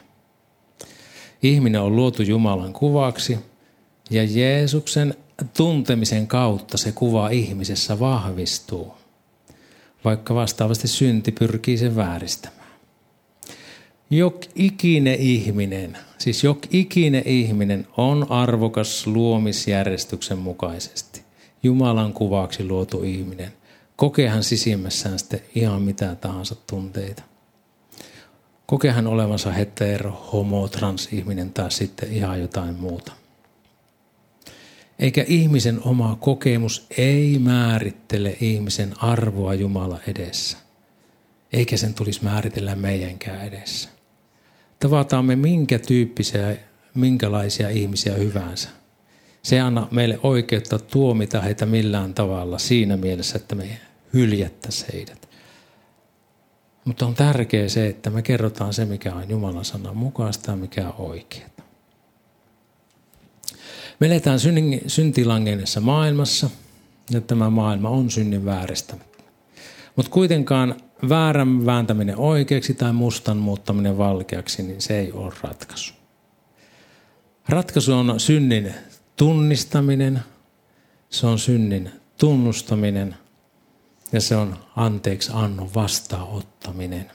Ihminen 1.43 1.81
on 1.81 1.95
luotu 1.95 2.23
Jumalan 2.23 2.73
kuvaksi 2.73 3.39
ja 4.09 4.23
Jeesuksen 4.23 5.15
tuntemisen 5.57 6.27
kautta 6.27 6.77
se 6.77 6.91
kuva 6.91 7.29
ihmisessä 7.29 7.99
vahvistuu, 7.99 8.93
vaikka 10.05 10.35
vastaavasti 10.35 10.87
synti 10.87 11.31
pyrkii 11.31 11.77
sen 11.77 11.95
vääristämään. 11.95 12.60
Jok 14.13 14.41
ikinen 14.55 15.19
ihminen, 15.19 15.97
siis 16.17 16.43
jok 16.43 16.59
ikinen 16.71 17.23
ihminen 17.25 17.87
on 17.97 18.31
arvokas 18.31 19.07
luomisjärjestyksen 19.07 20.37
mukaisesti. 20.37 21.21
Jumalan 21.63 22.13
kuvaksi 22.13 22.67
luotu 22.67 23.03
ihminen. 23.03 23.53
Kokeehan 23.95 24.43
sisimmässään 24.43 25.19
sitten 25.19 25.39
ihan 25.55 25.81
mitä 25.81 26.15
tahansa 26.15 26.55
tunteita. 26.55 27.23
Kokeehan 28.65 29.07
olevansa 29.07 29.51
hetero, 29.51 30.29
homo, 30.33 30.67
transihminen 30.67 31.53
tai 31.53 31.71
sitten 31.71 32.11
ihan 32.11 32.39
jotain 32.41 32.75
muuta. 32.75 33.11
Eikä 34.99 35.25
ihmisen 35.27 35.79
oma 35.83 36.17
kokemus 36.19 36.85
ei 36.97 37.39
määrittele 37.39 38.37
ihmisen 38.41 39.03
arvoa 39.03 39.53
Jumala 39.53 39.99
edessä. 40.07 40.57
Eikä 41.53 41.77
sen 41.77 41.93
tulisi 41.93 42.23
määritellä 42.23 42.75
meidänkään 42.75 43.47
edessä 43.47 44.00
tavataan 44.81 45.25
me 45.25 45.35
minkä 45.35 45.79
tyyppisiä, 45.79 46.57
minkälaisia 46.93 47.69
ihmisiä 47.69 48.13
hyvänsä. 48.13 48.69
Se 49.43 49.59
anna 49.59 49.87
meille 49.91 50.19
oikeutta 50.23 50.79
tuomita 50.79 51.41
heitä 51.41 51.65
millään 51.65 52.13
tavalla 52.13 52.57
siinä 52.57 52.97
mielessä, 52.97 53.37
että 53.37 53.55
me 53.55 53.79
hyljättäisiin 54.13 54.89
heidät. 54.93 55.29
Mutta 56.85 57.05
on 57.05 57.15
tärkeää 57.15 57.69
se, 57.69 57.87
että 57.87 58.09
me 58.09 58.21
kerrotaan 58.21 58.73
se, 58.73 58.85
mikä 58.85 59.13
on 59.15 59.29
Jumalan 59.29 59.65
sanan 59.65 59.97
mukaista 59.97 60.51
ja 60.51 60.57
mikä 60.57 60.87
on 60.87 60.93
oikeaa. 60.97 61.49
Me 63.99 64.07
eletään 64.07 64.39
syntilangenessa 64.87 65.81
maailmassa 65.81 66.49
ja 67.09 67.21
tämä 67.21 67.49
maailma 67.49 67.89
on 67.89 68.11
synnin 68.11 68.45
vääristämä. 68.45 69.01
Mutta 69.95 70.11
kuitenkaan 70.11 70.75
väärän 71.09 71.65
vääntäminen 71.65 72.17
oikeaksi 72.17 72.73
tai 72.73 72.93
mustan 72.93 73.37
muuttaminen 73.37 73.97
valkeaksi, 73.97 74.63
niin 74.63 74.81
se 74.81 74.99
ei 74.99 75.11
ole 75.11 75.33
ratkaisu. 75.41 75.93
Ratkaisu 77.49 77.93
on 77.93 78.19
synnin 78.19 78.73
tunnistaminen, 79.15 80.19
se 81.09 81.27
on 81.27 81.39
synnin 81.39 81.91
tunnustaminen 82.17 83.15
ja 84.11 84.21
se 84.21 84.35
on 84.35 84.55
anteeksi 84.75 85.31
annon 85.33 85.69
vastaanottaminen. 85.75 87.11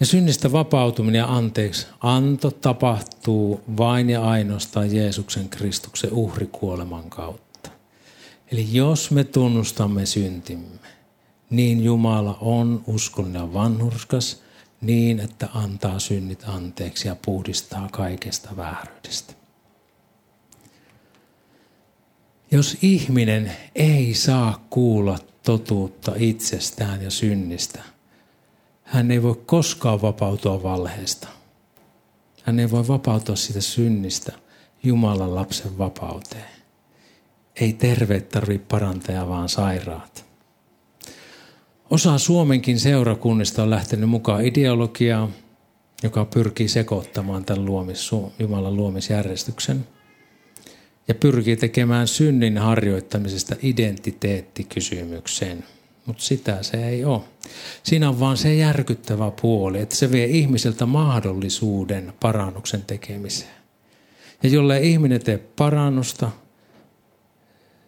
Ja 0.00 0.06
synnistä 0.06 0.52
vapautuminen 0.52 1.18
ja 1.18 1.36
anteeksi 1.36 1.86
anto 2.00 2.50
tapahtuu 2.50 3.60
vain 3.76 4.10
ja 4.10 4.24
ainoastaan 4.24 4.96
Jeesuksen 4.96 5.48
Kristuksen 5.48 6.12
uhrikuoleman 6.12 7.10
kautta. 7.10 7.70
Eli 8.52 8.68
jos 8.72 9.10
me 9.10 9.24
tunnustamme 9.24 10.06
syntimme, 10.06 10.85
niin 11.50 11.84
Jumala 11.84 12.38
on 12.40 12.84
uskollinen 12.86 13.54
vanhurskas 13.54 14.42
niin, 14.80 15.20
että 15.20 15.48
antaa 15.54 15.98
synnit 15.98 16.44
anteeksi 16.46 17.08
ja 17.08 17.16
puhdistaa 17.24 17.88
kaikesta 17.92 18.56
vääryydestä. 18.56 19.34
Jos 22.50 22.76
ihminen 22.82 23.52
ei 23.74 24.14
saa 24.14 24.66
kuulla 24.70 25.18
totuutta 25.42 26.12
itsestään 26.16 27.02
ja 27.02 27.10
synnistä, 27.10 27.82
hän 28.82 29.10
ei 29.10 29.22
voi 29.22 29.42
koskaan 29.46 30.02
vapautua 30.02 30.62
valheesta. 30.62 31.28
Hän 32.42 32.58
ei 32.60 32.70
voi 32.70 32.88
vapautua 32.88 33.36
siitä 33.36 33.60
synnistä 33.60 34.32
Jumalan 34.82 35.34
lapsen 35.34 35.78
vapauteen. 35.78 36.50
Ei 37.60 37.72
terveet 37.72 38.28
tarvitse 38.28 38.66
parantaa, 38.68 39.28
vaan 39.28 39.48
sairaat. 39.48 40.25
Osa 41.90 42.18
Suomenkin 42.18 42.80
seurakunnista 42.80 43.62
on 43.62 43.70
lähtenyt 43.70 44.10
mukaan 44.10 44.44
ideologiaa, 44.44 45.30
joka 46.02 46.24
pyrkii 46.24 46.68
sekoittamaan 46.68 47.44
tämän 47.44 47.64
luomis, 47.64 48.10
Jumalan 48.38 48.76
luomisjärjestyksen 48.76 49.86
ja 51.08 51.14
pyrkii 51.14 51.56
tekemään 51.56 52.08
synnin 52.08 52.58
harjoittamisesta 52.58 53.56
identiteettikysymyksen. 53.62 55.64
Mutta 56.06 56.22
sitä 56.22 56.62
se 56.62 56.88
ei 56.88 57.04
ole. 57.04 57.20
Siinä 57.82 58.08
on 58.08 58.20
vaan 58.20 58.36
se 58.36 58.54
järkyttävä 58.54 59.32
puoli, 59.40 59.80
että 59.80 59.96
se 59.96 60.12
vie 60.12 60.24
ihmiseltä 60.24 60.86
mahdollisuuden 60.86 62.12
parannuksen 62.20 62.82
tekemiseen. 62.82 63.56
Ja 64.42 64.48
jolle 64.48 64.80
ihminen 64.80 65.24
tee 65.24 65.38
parannusta, 65.38 66.30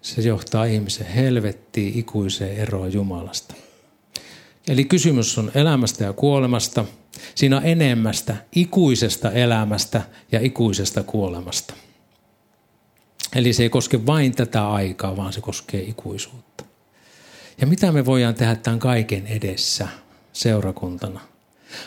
se 0.02 0.20
johtaa 0.20 0.64
ihmisen 0.64 1.06
helvettiin 1.06 1.98
ikuiseen 1.98 2.56
eroon 2.56 2.92
Jumalasta. 2.92 3.54
Eli 4.68 4.85
kysymys 4.85 5.38
on 5.38 5.50
elämästä 5.54 6.04
ja 6.04 6.12
kuolemasta. 6.12 6.85
Siinä 7.35 7.57
on 7.57 7.66
enemmästä 7.66 8.37
ikuisesta 8.54 9.31
elämästä 9.31 10.02
ja 10.33 10.40
ikuisesta 10.40 11.02
kuolemasta. 11.02 11.74
Eli 13.35 13.52
se 13.52 13.62
ei 13.62 13.68
koske 13.68 14.07
vain 14.07 14.35
tätä 14.35 14.68
aikaa, 14.68 15.16
vaan 15.16 15.33
se 15.33 15.40
koskee 15.40 15.83
ikuisuutta. 15.83 16.64
Ja 17.61 17.66
mitä 17.66 17.92
me 17.92 18.07
voidaan 18.07 18.35
tehdä 18.35 18.57
tämän 18.57 18.78
kaiken 18.78 19.26
edessä 19.26 19.88
seurakuntana? 20.33 21.20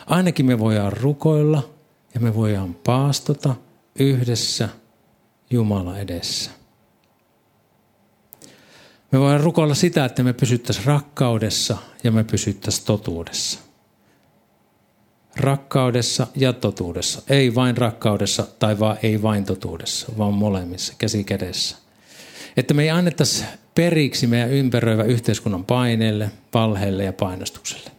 Ainakin 0.05 0.45
me 0.45 0.59
voidaan 0.59 0.93
rukoilla 0.93 1.69
ja 2.13 2.19
me 2.19 2.35
voidaan 2.35 2.73
paastota 2.73 3.55
yhdessä 3.99 4.69
Jumala 5.49 5.97
edessä. 5.97 6.51
Me 9.11 9.19
voidaan 9.19 9.41
rukoilla 9.41 9.75
sitä, 9.75 10.05
että 10.05 10.23
me 10.23 10.33
pysyttäisiin 10.33 10.85
rakkaudessa 10.85 11.77
ja 12.03 12.11
me 12.11 12.23
pysyttäisiin 12.23 12.85
totuudessa. 12.85 13.59
Rakkaudessa 15.37 16.27
ja 16.35 16.53
totuudessa. 16.53 17.21
Ei 17.29 17.55
vain 17.55 17.77
rakkaudessa 17.77 18.47
tai 18.59 18.79
vaan 18.79 18.97
ei 19.03 19.21
vain 19.21 19.45
totuudessa, 19.45 20.07
vaan 20.17 20.33
molemmissa, 20.33 20.93
käsi 20.97 21.23
kädessä. 21.23 21.77
Että 22.57 22.73
me 22.73 22.83
ei 22.83 22.89
annettaisi 22.89 23.45
periksi 23.75 24.27
meidän 24.27 24.51
ympäröivä 24.51 25.03
yhteiskunnan 25.03 25.65
paineelle, 25.65 26.31
valheelle 26.53 27.03
ja 27.03 27.13
painostukselle. 27.13 27.91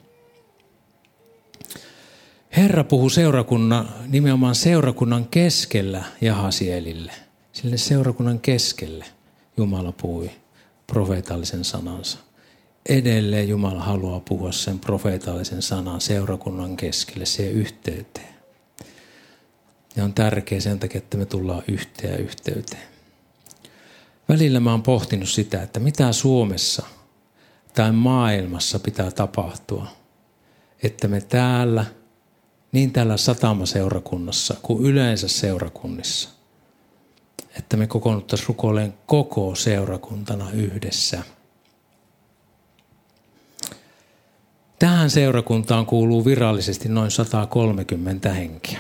Herra 2.57 2.85
puhuu 2.85 3.11
seurakunnan, 3.11 3.89
nimenomaan 4.09 4.55
seurakunnan 4.55 5.27
keskellä 5.29 6.05
Jahasielille. 6.21 7.13
Sille 7.53 7.77
seurakunnan 7.77 8.41
keskelle 8.41 9.05
Jumala 9.57 9.93
puhui 9.93 10.31
profeetallisen 10.93 11.65
sanansa. 11.65 12.19
Edelleen 12.89 13.49
Jumala 13.49 13.83
haluaa 13.83 14.21
puhua 14.21 14.53
sen 14.53 14.79
profeetallisen 14.79 15.63
sanan 15.63 16.01
seurakunnan 16.01 16.77
keskelle, 16.77 17.25
siihen 17.25 17.55
yhteyteen. 17.55 18.35
Ja 19.97 20.05
on 20.05 20.15
tärkeää 20.15 20.61
sen 20.61 20.79
takia, 20.79 20.99
että 20.99 21.17
me 21.17 21.27
tullaan 21.27 21.63
yhteen 21.69 22.21
yhteyteen. 22.21 22.83
Välillä 24.29 24.61
mä 24.61 24.71
oon 24.71 24.83
pohtinut 24.83 25.29
sitä, 25.29 25.63
että 25.63 25.81
mitä 25.81 26.13
Suomessa 26.13 26.87
tai 27.75 27.93
maailmassa 27.93 28.79
pitää 28.79 29.11
tapahtua, 29.11 29.87
että 30.83 31.09
me 31.09 31.21
täällä, 31.21 31.85
niin 32.73 32.93
täällä 32.93 33.17
satamaseurakunnassa 33.17 34.55
kuin 34.63 34.85
yleensä 34.85 35.29
seurakunnissa– 35.29 36.29
että 37.59 37.77
me 37.77 37.87
kokoonnuttaisiin 37.87 38.49
rukoileen 38.49 38.95
koko 39.07 39.55
seurakuntana 39.55 40.51
yhdessä. 40.51 41.23
Tähän 44.79 45.11
seurakuntaan 45.11 45.87
kuuluu 45.87 46.25
virallisesti 46.25 46.89
noin 46.89 47.11
130 47.11 48.33
henkiä. 48.33 48.79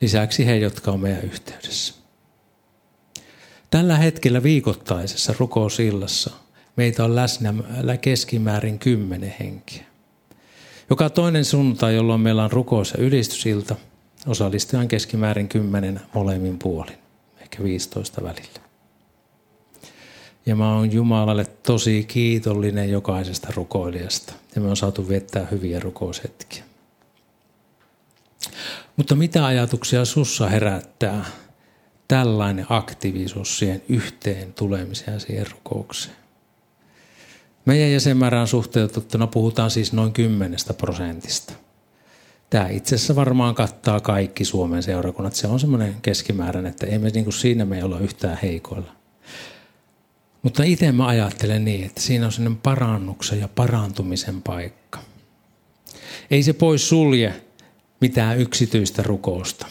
Lisäksi 0.00 0.46
he, 0.46 0.56
jotka 0.56 0.90
on 0.90 1.00
meidän 1.00 1.22
yhteydessä. 1.22 1.94
Tällä 3.70 3.96
hetkellä 3.96 4.42
viikoittaisessa 4.42 5.34
rukousillassa 5.38 6.30
meitä 6.76 7.04
on 7.04 7.16
läsnä 7.16 7.54
keskimäärin 8.00 8.78
kymmenen 8.78 9.34
henkiä. 9.40 9.84
Joka 10.90 11.10
toinen 11.10 11.44
sunnuntai, 11.44 11.94
jolloin 11.94 12.20
meillä 12.20 12.44
on 12.44 12.52
rukous- 12.52 12.94
ja 12.98 13.04
ylistysilta– 13.04 13.76
Osallistujan 14.26 14.88
keskimäärin 14.88 15.48
10 15.48 16.00
molemmin 16.14 16.58
puolin, 16.58 16.98
ehkä 17.40 17.62
15 17.62 18.22
välillä. 18.22 18.60
Ja 20.46 20.56
mä 20.56 20.74
oon 20.74 20.92
Jumalalle 20.92 21.44
tosi 21.44 22.04
kiitollinen 22.08 22.90
jokaisesta 22.90 23.48
rukoilijasta. 23.56 24.32
Ja 24.54 24.60
me 24.60 24.68
on 24.68 24.76
saatu 24.76 25.08
viettää 25.08 25.46
hyviä 25.50 25.80
rukoushetkiä. 25.80 26.64
Mutta 28.96 29.14
mitä 29.14 29.46
ajatuksia 29.46 30.04
sussa 30.04 30.48
herättää 30.48 31.24
tällainen 32.08 32.66
aktiivisuus 32.68 33.58
siihen 33.58 33.82
yhteen 33.88 34.52
tulemiseen 34.52 35.20
siihen 35.20 35.46
rukoukseen? 35.50 36.16
Meidän 37.64 37.92
jäsenmäärään 37.92 38.48
suhteutettuna 38.48 39.26
puhutaan 39.26 39.70
siis 39.70 39.92
noin 39.92 40.12
10 40.12 40.58
prosentista. 40.78 41.52
Tämä 42.52 42.68
itse 42.68 42.94
asiassa 42.94 43.16
varmaan 43.16 43.54
kattaa 43.54 44.00
kaikki 44.00 44.44
Suomen 44.44 44.82
seurakunnat. 44.82 45.34
Se 45.34 45.46
on 45.46 45.60
semmoinen 45.60 45.96
keskimääräinen, 46.02 46.70
että 46.70 46.86
ei 46.86 46.98
me 46.98 47.10
niin 47.10 47.24
kuin 47.24 47.34
siinä 47.34 47.64
me 47.64 47.84
olla 47.84 47.98
yhtään 47.98 48.38
heikoilla. 48.42 48.92
Mutta 50.42 50.62
itse 50.62 50.92
mä 50.92 51.06
ajattelen 51.06 51.64
niin, 51.64 51.86
että 51.86 52.00
siinä 52.00 52.26
on 52.26 52.32
sellainen 52.32 52.58
parannuksen 52.58 53.40
ja 53.40 53.48
parantumisen 53.48 54.42
paikka. 54.42 54.98
Ei 56.30 56.42
se 56.42 56.52
pois 56.52 56.88
sulje 56.88 57.42
mitään 58.00 58.38
yksityistä 58.38 59.02
rukousta. 59.02 59.66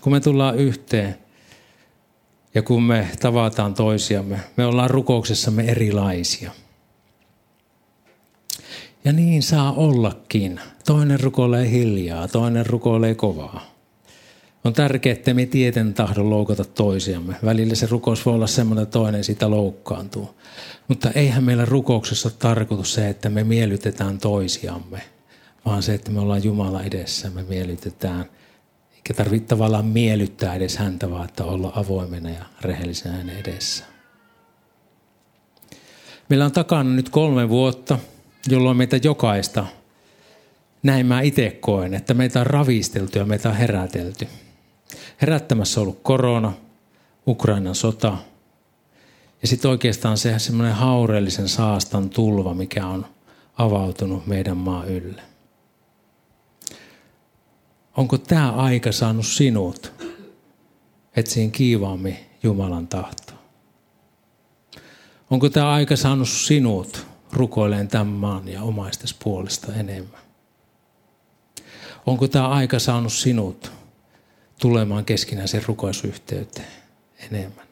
Kun 0.00 0.12
me 0.12 0.20
tullaan 0.20 0.56
yhteen 0.56 1.18
ja 2.54 2.62
kun 2.62 2.82
me 2.82 3.08
tavataan 3.20 3.74
toisiamme, 3.74 4.40
me 4.56 4.66
ollaan 4.66 4.90
rukouksessamme 4.90 5.64
erilaisia– 5.64 6.50
ja 9.04 9.12
niin 9.12 9.42
saa 9.42 9.72
ollakin. 9.72 10.60
Toinen 10.86 11.20
rukoilee 11.20 11.70
hiljaa, 11.70 12.28
toinen 12.28 12.66
rukoilee 12.66 13.14
kovaa. 13.14 13.72
On 14.64 14.72
tärkeää, 14.72 15.12
että 15.12 15.34
me 15.34 15.46
tieten 15.46 15.94
tahdon 15.94 16.30
loukata 16.30 16.64
toisiamme. 16.64 17.36
Välillä 17.44 17.74
se 17.74 17.86
rukous 17.86 18.26
voi 18.26 18.34
olla 18.34 18.46
semmoinen, 18.46 18.82
että 18.82 18.92
toinen 18.92 19.24
sitä 19.24 19.50
loukkaantuu. 19.50 20.30
Mutta 20.88 21.10
eihän 21.10 21.44
meillä 21.44 21.64
rukouksessa 21.64 22.28
ole 22.28 22.34
tarkoitus 22.38 22.94
se, 22.94 23.08
että 23.08 23.28
me 23.28 23.44
miellytetään 23.44 24.18
toisiamme, 24.18 25.02
vaan 25.66 25.82
se, 25.82 25.94
että 25.94 26.10
me 26.10 26.20
ollaan 26.20 26.44
Jumala 26.44 26.82
edessä, 26.82 27.30
me 27.30 27.42
miellytetään. 27.42 28.24
Eikä 28.94 29.14
tarvitse 29.14 29.46
tavallaan 29.46 29.84
miellyttää 29.84 30.54
edes 30.54 30.76
häntä, 30.76 31.10
vaan 31.10 31.24
että 31.24 31.44
olla 31.44 31.72
avoimena 31.74 32.30
ja 32.30 32.44
rehellisenä 32.60 33.16
hänen 33.16 33.38
edessä. 33.38 33.84
Meillä 36.28 36.44
on 36.44 36.52
takana 36.52 36.90
nyt 36.90 37.08
kolme 37.08 37.48
vuotta– 37.48 37.98
jolloin 38.48 38.76
meitä 38.76 38.96
jokaista, 39.02 39.66
näin 40.82 41.06
mä 41.06 41.20
itse 41.20 41.50
koen, 41.50 41.94
että 41.94 42.14
meitä 42.14 42.40
on 42.40 42.46
ravisteltu 42.46 43.18
ja 43.18 43.24
meitä 43.24 43.48
on 43.48 43.56
herätelty. 43.56 44.28
Herättämässä 45.20 45.80
on 45.80 45.82
ollut 45.82 46.00
korona, 46.02 46.52
Ukrainan 47.26 47.74
sota 47.74 48.18
ja 49.42 49.48
sitten 49.48 49.70
oikeastaan 49.70 50.18
se 50.18 50.38
semmoinen 50.38 50.74
haureellisen 50.74 51.48
saastan 51.48 52.10
tulva, 52.10 52.54
mikä 52.54 52.86
on 52.86 53.06
avautunut 53.58 54.26
meidän 54.26 54.56
maa 54.56 54.84
ylle. 54.84 55.22
Onko 57.96 58.18
tämä 58.18 58.52
aika 58.52 58.92
saanut 58.92 59.26
sinut 59.26 59.92
etsiin 61.16 61.52
kiivaammin 61.52 62.16
Jumalan 62.42 62.88
tahtoa? 62.88 63.38
Onko 65.30 65.48
tämä 65.48 65.72
aika 65.72 65.96
saanut 65.96 66.28
sinut 66.28 67.06
rukoileen 67.32 67.88
tämän 67.88 68.06
maan 68.06 68.48
ja 68.48 68.62
omaistes 68.62 69.14
puolesta 69.14 69.74
enemmän? 69.74 70.20
Onko 72.06 72.28
tämä 72.28 72.48
aika 72.48 72.78
saanut 72.78 73.12
sinut 73.12 73.72
tulemaan 74.60 75.04
keskinäisen 75.04 75.62
rukoisyhteyteen 75.66 76.72
enemmän? 77.30 77.66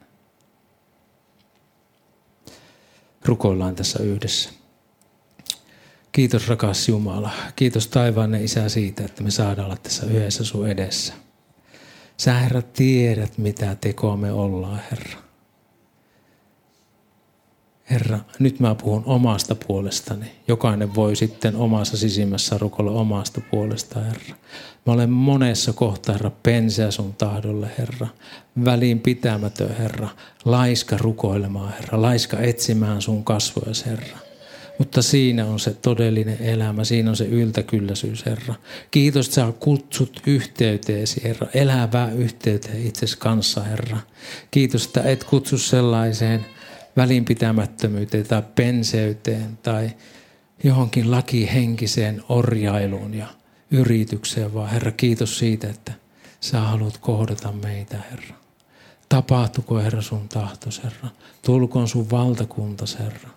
Rukoillaan 3.24 3.74
tässä 3.76 4.02
yhdessä. 4.02 4.50
Kiitos 6.12 6.48
rakas 6.48 6.88
Jumala. 6.88 7.30
Kiitos 7.56 7.88
taivaanne 7.88 8.44
Isä 8.44 8.68
siitä, 8.68 9.04
että 9.04 9.22
me 9.22 9.30
saadaan 9.30 9.66
olla 9.66 9.76
tässä 9.76 10.06
yhdessä 10.06 10.44
sun 10.44 10.68
edessä. 10.68 11.14
Sä 12.16 12.34
Herra 12.34 12.62
tiedät, 12.62 13.38
mitä 13.38 13.74
tekoa 13.74 14.16
me 14.16 14.32
ollaan, 14.32 14.80
Herra. 14.90 15.29
Herra, 17.90 18.18
nyt 18.38 18.60
mä 18.60 18.74
puhun 18.74 19.02
omasta 19.06 19.54
puolestani. 19.54 20.26
Jokainen 20.48 20.94
voi 20.94 21.16
sitten 21.16 21.56
omassa 21.56 21.96
sisimmässä 21.96 22.58
rukoilla 22.58 22.92
omasta 22.92 23.40
puolesta, 23.50 24.00
Herra. 24.00 24.34
Mä 24.86 24.92
olen 24.92 25.10
monessa 25.10 25.72
kohtaa, 25.72 26.12
Herra, 26.12 26.30
penseä 26.42 26.90
sun 26.90 27.14
tahdolle, 27.14 27.70
Herra. 27.78 28.06
Väliin 28.64 29.00
pitämätön, 29.00 29.76
Herra. 29.76 30.08
Laiska 30.44 30.98
rukoilemaan, 30.98 31.72
Herra. 31.72 32.02
Laiska 32.02 32.38
etsimään 32.38 33.02
sun 33.02 33.24
kasvoja, 33.24 33.72
Herra. 33.86 34.18
Mutta 34.78 35.02
siinä 35.02 35.46
on 35.46 35.60
se 35.60 35.74
todellinen 35.74 36.36
elämä, 36.40 36.84
siinä 36.84 37.10
on 37.10 37.16
se 37.16 37.24
yltäkylläisyys, 37.24 38.26
Herra. 38.26 38.54
Kiitos, 38.90 39.26
että 39.26 39.34
sä 39.34 39.52
kutsut 39.60 40.20
yhteyteesi, 40.26 41.22
Herra, 41.24 41.46
elävää 41.54 42.10
yhteyteen 42.10 42.86
itses 42.86 43.16
kanssa, 43.16 43.62
Herra. 43.62 43.98
Kiitos, 44.50 44.86
että 44.86 45.02
et 45.02 45.24
kutsu 45.24 45.58
sellaiseen 45.58 46.46
välinpitämättömyyteen 47.00 48.26
tai 48.26 48.42
penseyteen 48.54 49.58
tai 49.62 49.90
johonkin 50.64 51.10
lakihenkiseen 51.10 52.22
orjailuun 52.28 53.14
ja 53.14 53.26
yritykseen, 53.70 54.54
vaan 54.54 54.70
Herra, 54.70 54.92
kiitos 54.92 55.38
siitä, 55.38 55.70
että 55.70 55.92
sä 56.40 56.60
haluat 56.60 56.98
kohdata 56.98 57.52
meitä, 57.52 57.98
Herra. 58.10 58.34
Tapahtuko, 59.08 59.78
Herra, 59.78 60.02
sun 60.02 60.28
tahtos, 60.28 60.84
Herra. 60.84 61.08
Tulkoon 61.42 61.88
sun 61.88 62.10
valtakuntas, 62.10 62.98
Herra. 62.98 63.30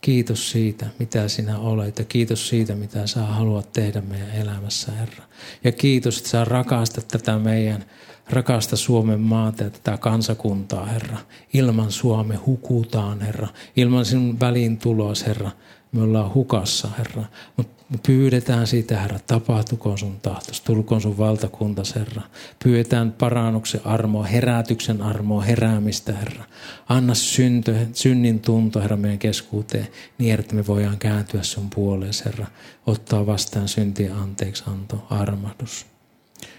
Kiitos 0.00 0.50
siitä, 0.50 0.86
mitä 0.98 1.28
sinä 1.28 1.58
olet 1.58 1.98
ja 1.98 2.04
kiitos 2.04 2.48
siitä, 2.48 2.74
mitä 2.74 3.06
sä 3.06 3.22
haluat 3.22 3.72
tehdä 3.72 4.00
meidän 4.00 4.30
elämässä, 4.30 4.92
Herra. 4.92 5.24
Ja 5.64 5.72
kiitos, 5.72 6.18
että 6.18 6.30
sä 6.30 6.44
rakastat 6.44 7.08
tätä 7.08 7.38
meidän 7.38 7.84
rakasta 8.30 8.76
Suomen 8.76 9.20
maata 9.20 9.64
ja 9.64 9.70
tätä 9.70 9.96
kansakuntaa, 9.98 10.86
Herra. 10.86 11.18
Ilman 11.52 11.92
Suome 11.92 12.36
hukutaan, 12.36 13.20
Herra. 13.20 13.48
Ilman 13.76 14.04
sinun 14.04 14.40
väliin 14.40 14.78
tulos, 14.78 15.26
Herra. 15.26 15.50
Me 15.92 16.02
ollaan 16.02 16.34
hukassa, 16.34 16.88
Herra. 16.98 17.24
Mutta 17.56 17.75
me 17.90 17.98
pyydetään 18.06 18.66
siitä, 18.66 19.00
Herra, 19.00 19.18
tapahtukoon 19.18 19.98
sun 19.98 20.20
tahtos, 20.20 20.60
tulkoon 20.60 21.00
sun 21.00 21.18
valtakuntas, 21.18 21.94
Herra. 21.94 22.22
Pyydetään 22.64 23.12
parannuksen 23.12 23.86
armoa, 23.86 24.24
herätyksen 24.24 25.02
armoa, 25.02 25.42
heräämistä, 25.42 26.12
Herra. 26.12 26.44
Anna 26.88 27.14
syntö, 27.14 27.86
synnin 27.92 28.40
tunto, 28.40 28.80
Herra, 28.80 28.96
meidän 28.96 29.18
keskuuteen, 29.18 29.88
niin 30.18 30.40
että 30.40 30.54
me 30.54 30.66
voidaan 30.66 30.98
kääntyä 30.98 31.42
sun 31.42 31.70
puoleen, 31.70 32.12
Herra. 32.24 32.46
Ottaa 32.86 33.26
vastaan 33.26 33.68
syntiä 33.68 34.14
anteeksi 34.14 34.64
anto, 34.66 35.06
armahdus. 35.10 35.86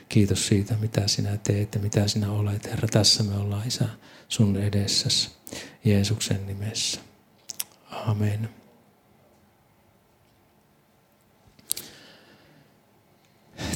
Kiitos 0.10 0.48
siitä, 0.48 0.76
mitä 0.82 1.08
sinä 1.08 1.38
teet 1.38 1.76
ja 1.76 1.82
mitä 1.82 2.08
sinä 2.08 2.32
olet, 2.32 2.66
Herra. 2.66 2.88
Tässä 2.88 3.24
me 3.24 3.36
ollaan, 3.36 3.68
Isä, 3.68 3.86
sun 4.30 4.58
edessäsi. 4.58 5.30
Jeesuksen 5.86 6.48
nimessä. 6.48 7.00
Amen. 7.92 8.50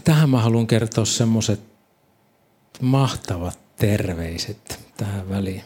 Tähän 0.03 0.29
mä 0.29 0.41
haluan 0.41 0.67
kertoa 0.67 1.05
semmoiset 1.05 1.59
mahtavat 2.81 3.59
terveiset 3.75 4.79
tähän 4.97 5.29
väliin. 5.29 5.63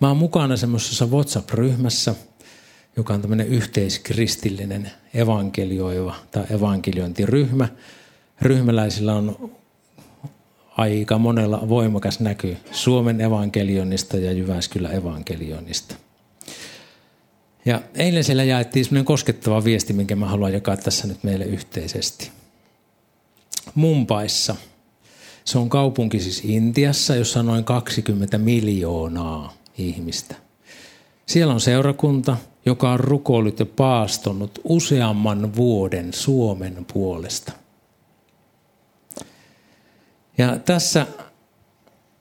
Mä 0.00 0.08
oon 0.08 0.16
mukana 0.16 0.56
semmoisessa 0.56 1.06
WhatsApp-ryhmässä, 1.06 2.14
joka 2.96 3.14
on 3.14 3.20
tämmöinen 3.20 3.46
yhteiskristillinen 3.46 4.90
evankelioiva 5.14 6.14
tai 6.30 6.44
evankeliointiryhmä. 6.50 7.68
Ryhmäläisillä 8.42 9.14
on 9.14 9.50
aika 10.76 11.18
monella 11.18 11.68
voimakas 11.68 12.20
näky 12.20 12.56
Suomen 12.72 13.20
evankelionista 13.20 14.16
ja 14.16 14.32
Jyväskylän 14.32 14.94
evankelionista. 14.94 15.94
Ja 17.64 17.82
eilen 17.94 18.24
siellä 18.24 18.44
jaettiin 18.44 18.84
semmoinen 18.84 19.04
koskettava 19.04 19.64
viesti, 19.64 19.92
minkä 19.92 20.16
mä 20.16 20.26
haluan 20.26 20.52
jakaa 20.52 20.76
tässä 20.76 21.06
nyt 21.06 21.24
meille 21.24 21.44
yhteisesti– 21.44 22.30
Mumpaissa. 23.76 24.56
Se 25.44 25.58
on 25.58 25.68
kaupunki 25.68 26.20
siis 26.20 26.42
Intiassa, 26.44 27.16
jossa 27.16 27.40
on 27.40 27.46
noin 27.46 27.64
20 27.64 28.38
miljoonaa 28.38 29.54
ihmistä. 29.78 30.34
Siellä 31.26 31.54
on 31.54 31.60
seurakunta, 31.60 32.36
joka 32.66 32.90
on 32.90 33.00
rukoillut 33.00 33.58
ja 33.58 33.66
paastonut 33.66 34.60
useamman 34.64 35.56
vuoden 35.56 36.12
Suomen 36.12 36.86
puolesta. 36.92 37.52
Ja 40.38 40.58
tässä 40.58 41.06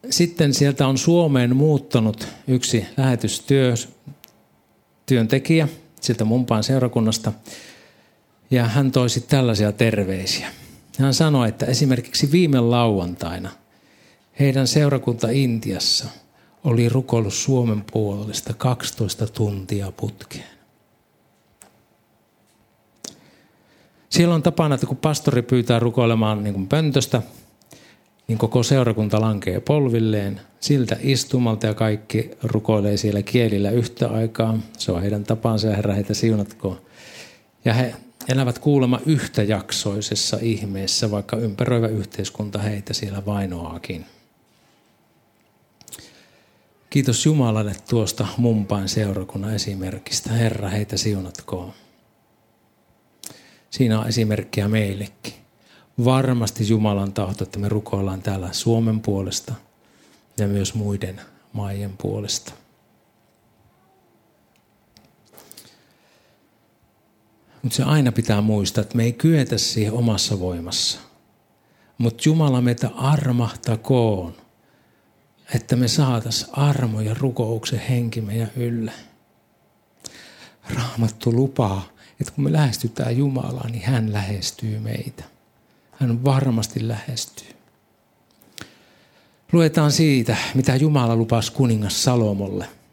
sitten 0.10 0.54
sieltä 0.54 0.88
on 0.88 0.98
Suomeen 0.98 1.56
muuttanut 1.56 2.28
yksi 2.48 2.86
lähetystyöntekijä 2.98 5.68
sieltä 6.02 6.26
Mumpaan 6.26 6.64
seurakunnasta. 6.64 7.32
Ja 8.52 8.68
hän 8.68 8.92
toisi 8.92 9.22
tällaisia 9.22 9.72
terveisiä. 9.72 10.48
Hän 11.00 11.14
sanoi, 11.14 11.50
että 11.50 11.66
esimerkiksi 11.66 12.32
viime 12.32 12.60
lauantaina 12.60 13.50
heidän 14.40 14.68
seurakunta 14.68 15.28
Intiassa 15.30 16.06
oli 16.64 16.90
rukoillut 16.90 17.34
Suomen 17.34 17.84
puolesta 17.92 18.54
12 18.54 19.28
tuntia 19.28 19.92
putkeen. 19.92 20.56
Siellä 24.10 24.36
on 24.36 24.44
tapana, 24.44 24.76
että 24.76 24.88
kun 24.88 24.98
pastori 24.98 25.42
pyytää 25.42 25.80
rukoilemaan 25.80 26.44
niin 26.44 26.54
kuin 26.54 26.68
pöntöstä, 26.68 27.22
niin 28.28 28.38
koko 28.38 28.64
seurakunta 28.64 29.22
lankee 29.22 29.60
polvilleen 29.60 30.42
siltä 30.60 30.98
istumalta 31.00 31.68
ja 31.68 31.74
kaikki 31.74 32.32
rukoilee 32.44 32.98
siellä 32.98 33.22
kielillä 33.22 33.72
yhtä 33.72 34.08
aikaa. 34.08 34.60
Se 34.78 34.92
on 34.92 35.02
heidän 35.02 35.24
tapansa 35.24 35.68
ja 35.68 35.76
Herra 35.76 35.94
heitä 35.94 36.14
siunatkoon. 36.14 36.82
Ja 37.66 37.74
he 37.74 37.96
elävät 38.28 38.60
kuulemma 38.60 39.00
yhtäjaksoisessa 39.06 40.38
ihmeessä, 40.42 41.12
vaikka 41.12 41.38
ympäröivä 41.38 41.88
yhteiskunta 41.88 42.60
heitä 42.60 42.94
siellä 42.94 43.26
vainoakin. 43.26 44.06
Kiitos 46.90 47.26
Jumalalle 47.26 47.76
tuosta 47.90 48.28
mumpain 48.38 48.90
seurakunnan 48.90 49.56
esimerkistä. 49.56 50.34
Herra, 50.34 50.70
heitä 50.70 50.98
siunatkoon. 50.98 51.74
Siinä 53.70 54.00
on 54.00 54.08
esimerkkiä 54.08 54.68
meillekin. 54.68 55.34
Varmasti 56.06 56.70
Jumalan 56.70 57.14
tahto, 57.14 57.44
että 57.44 57.60
me 57.60 57.70
rukoillaan 57.70 58.22
täällä 58.22 58.50
Suomen 58.52 59.02
puolesta 59.02 59.54
ja 60.38 60.48
myös 60.48 60.74
muiden 60.74 61.22
maiden 61.54 61.98
puolesta. 61.98 62.54
Mutta 67.66 67.76
se 67.76 67.84
aina 67.84 68.12
pitää 68.12 68.42
muistaa, 68.42 68.82
että 68.82 68.98
me 68.98 69.04
ei 69.04 69.14
kyetä 69.14 69.58
siihen 69.58 69.94
omassa 69.94 70.40
voimassa. 70.40 71.00
Mutta 71.98 72.24
Jumala 72.26 72.62
meitä 72.62 72.90
armahtakoon, 72.96 74.36
että 75.56 75.76
me 75.76 75.88
saatas 75.88 76.50
armo 76.52 77.02
ja 77.02 77.14
rukouksen 77.14 77.80
henki 77.80 78.22
meidän 78.22 78.52
ylle. 78.56 78.92
Raamattu 80.76 81.32
lupaa, 81.32 81.86
että 82.22 82.34
kun 82.34 82.44
me 82.44 82.54
lähestytään 82.54 83.18
Jumalaa, 83.18 83.70
niin 83.70 83.84
hän 83.86 84.14
lähestyy 84.14 84.80
meitä. 84.80 85.24
Hän 85.92 86.24
varmasti 86.24 86.88
lähestyy. 86.88 87.56
Luetaan 89.52 89.92
siitä, 89.92 90.38
mitä 90.54 90.76
Jumala 90.76 91.16
lupasi 91.16 91.52
kuningas 91.52 92.04
Salomolle– 92.04 92.70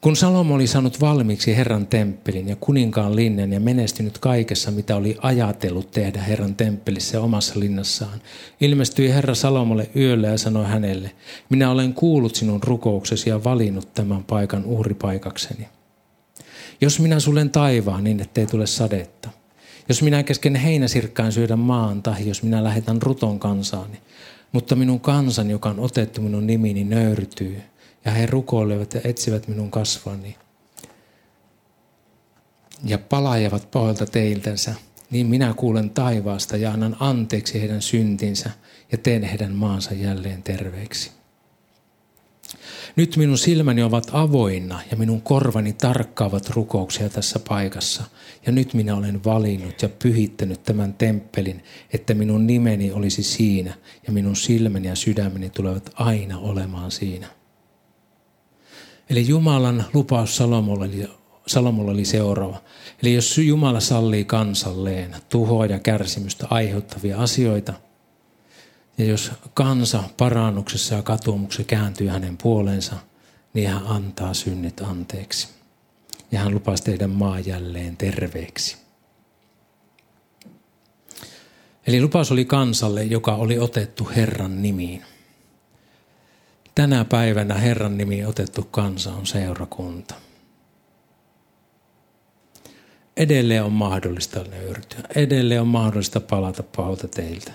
kun 0.00 0.16
Salomo 0.16 0.54
oli 0.54 0.66
saanut 0.66 1.00
valmiiksi 1.00 1.56
Herran 1.56 1.86
temppelin 1.86 2.48
ja 2.48 2.56
kuninkaan 2.60 3.16
linnen 3.16 3.52
ja 3.52 3.60
menestynyt 3.60 4.18
kaikessa, 4.18 4.70
mitä 4.70 4.96
oli 4.96 5.16
ajatellut 5.22 5.90
tehdä 5.90 6.22
Herran 6.22 6.54
temppelissä 6.54 7.16
ja 7.16 7.20
omassa 7.20 7.60
linnassaan, 7.60 8.22
ilmestyi 8.60 9.10
Herra 9.10 9.34
Salomolle 9.34 9.90
yöllä 9.96 10.26
ja 10.26 10.38
sanoi 10.38 10.66
hänelle, 10.66 11.10
minä 11.50 11.70
olen 11.70 11.94
kuullut 11.94 12.34
sinun 12.34 12.62
rukouksesi 12.62 13.30
ja 13.30 13.44
valinnut 13.44 13.94
tämän 13.94 14.24
paikan 14.24 14.64
uhripaikakseni. 14.64 15.68
Jos 16.80 17.00
minä 17.00 17.20
sulen 17.20 17.50
taivaan 17.50 18.04
niin, 18.04 18.20
ettei 18.20 18.46
tule 18.46 18.66
sadetta, 18.66 19.28
jos 19.88 20.02
minä 20.02 20.22
kesken 20.22 20.56
heinäsirkkaan 20.56 21.32
syödä 21.32 21.56
maan 21.56 22.02
tai 22.02 22.28
jos 22.28 22.42
minä 22.42 22.64
lähetän 22.64 23.02
ruton 23.02 23.38
kansaani, 23.38 24.00
mutta 24.52 24.76
minun 24.76 25.00
kansan, 25.00 25.50
joka 25.50 25.68
on 25.68 25.80
otettu 25.80 26.20
minun 26.20 26.46
nimini, 26.46 26.84
nöyrtyy– 26.84 27.62
ja 28.04 28.10
he 28.10 28.26
rukoilevat 28.26 28.94
ja 28.94 29.00
etsivät 29.04 29.48
minun 29.48 29.70
kasvani, 29.70 30.36
ja 32.84 32.98
palaajavat 32.98 33.70
pahoilta 33.70 34.06
teiltänsä, 34.06 34.74
niin 35.10 35.26
minä 35.26 35.54
kuulen 35.56 35.90
taivaasta 35.90 36.56
ja 36.56 36.72
annan 36.72 36.96
anteeksi 37.00 37.60
heidän 37.60 37.82
syntinsä 37.82 38.50
ja 38.92 38.98
teen 38.98 39.22
heidän 39.22 39.54
maansa 39.54 39.94
jälleen 39.94 40.42
terveeksi. 40.42 41.10
Nyt 42.96 43.16
minun 43.16 43.38
silmäni 43.38 43.82
ovat 43.82 44.10
avoinna 44.12 44.80
ja 44.90 44.96
minun 44.96 45.22
korvani 45.22 45.72
tarkkaavat 45.72 46.50
rukouksia 46.50 47.08
tässä 47.08 47.40
paikassa. 47.48 48.02
Ja 48.46 48.52
nyt 48.52 48.74
minä 48.74 48.96
olen 48.96 49.24
valinnut 49.24 49.82
ja 49.82 49.88
pyhittänyt 49.88 50.62
tämän 50.62 50.94
temppelin, 50.94 51.64
että 51.92 52.14
minun 52.14 52.46
nimeni 52.46 52.92
olisi 52.92 53.22
siinä 53.22 53.74
ja 54.06 54.12
minun 54.12 54.36
silmäni 54.36 54.88
ja 54.88 54.94
sydämeni 54.94 55.50
tulevat 55.50 55.90
aina 55.94 56.38
olemaan 56.38 56.90
siinä. 56.90 57.39
Eli 59.10 59.28
Jumalan 59.28 59.84
lupaus 59.94 60.36
Salomolle 60.36 60.84
oli, 60.84 61.10
Salomolle 61.46 61.90
oli 61.90 62.04
seuraava. 62.04 62.62
Eli 63.02 63.14
jos 63.14 63.38
Jumala 63.38 63.80
sallii 63.80 64.24
kansalleen 64.24 65.16
tuhoa 65.28 65.66
ja 65.66 65.78
kärsimystä 65.78 66.46
aiheuttavia 66.50 67.18
asioita– 67.18 67.72
ja 69.00 69.06
jos 69.06 69.32
kansa 69.54 70.02
parannuksessa 70.16 70.94
ja 70.94 71.02
katumuksessa 71.02 71.64
kääntyy 71.64 72.08
hänen 72.08 72.36
puoleensa, 72.42 72.96
niin 73.54 73.68
hän 73.68 73.86
antaa 73.86 74.34
synnit 74.34 74.80
anteeksi. 74.80 75.48
Ja 76.32 76.40
hän 76.40 76.54
lupasi 76.54 76.82
tehdä 76.82 77.06
maa 77.06 77.40
jälleen 77.40 77.96
terveeksi. 77.96 78.76
Eli 81.86 82.00
lupaus 82.00 82.32
oli 82.32 82.44
kansalle, 82.44 83.04
joka 83.04 83.34
oli 83.34 83.58
otettu 83.58 84.08
Herran 84.16 84.62
nimiin. 84.62 85.04
Tänä 86.80 87.04
päivänä 87.04 87.54
Herran 87.54 87.98
nimi 87.98 88.24
otettu 88.24 88.62
kansa 88.62 89.12
on 89.12 89.26
seurakunta. 89.26 90.14
Edelleen 93.16 93.64
on 93.64 93.72
mahdollista 93.72 94.44
nöyrtyä. 94.44 95.00
Edelleen 95.14 95.60
on 95.60 95.66
mahdollista 95.66 96.20
palata 96.20 96.62
pahalta 96.62 97.08
teiltä 97.08 97.52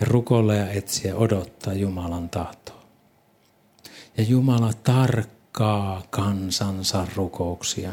ja 0.00 0.06
rukoilla 0.06 0.54
ja 0.54 0.70
etsiä 0.70 1.16
odottaa 1.16 1.74
Jumalan 1.74 2.28
tahtoa. 2.28 2.82
Ja 4.16 4.24
Jumala 4.24 4.72
tarkkaa 4.82 6.02
kansansa 6.10 7.06
rukouksia. 7.16 7.92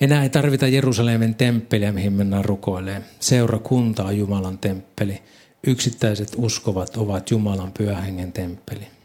Enää 0.00 0.22
ei 0.22 0.30
tarvita 0.30 0.66
Jerusalemin 0.66 1.34
temppeliä, 1.34 1.92
mihin 1.92 2.12
mennään 2.12 2.44
rukoilemaan. 2.44 3.04
Seurakunta 3.20 4.04
on 4.04 4.18
Jumalan 4.18 4.58
temppeli. 4.58 5.22
Yksittäiset 5.66 6.32
uskovat 6.36 6.96
ovat 6.96 7.30
Jumalan 7.30 7.72
pyöhengen 7.72 8.32
temppeli. 8.32 8.95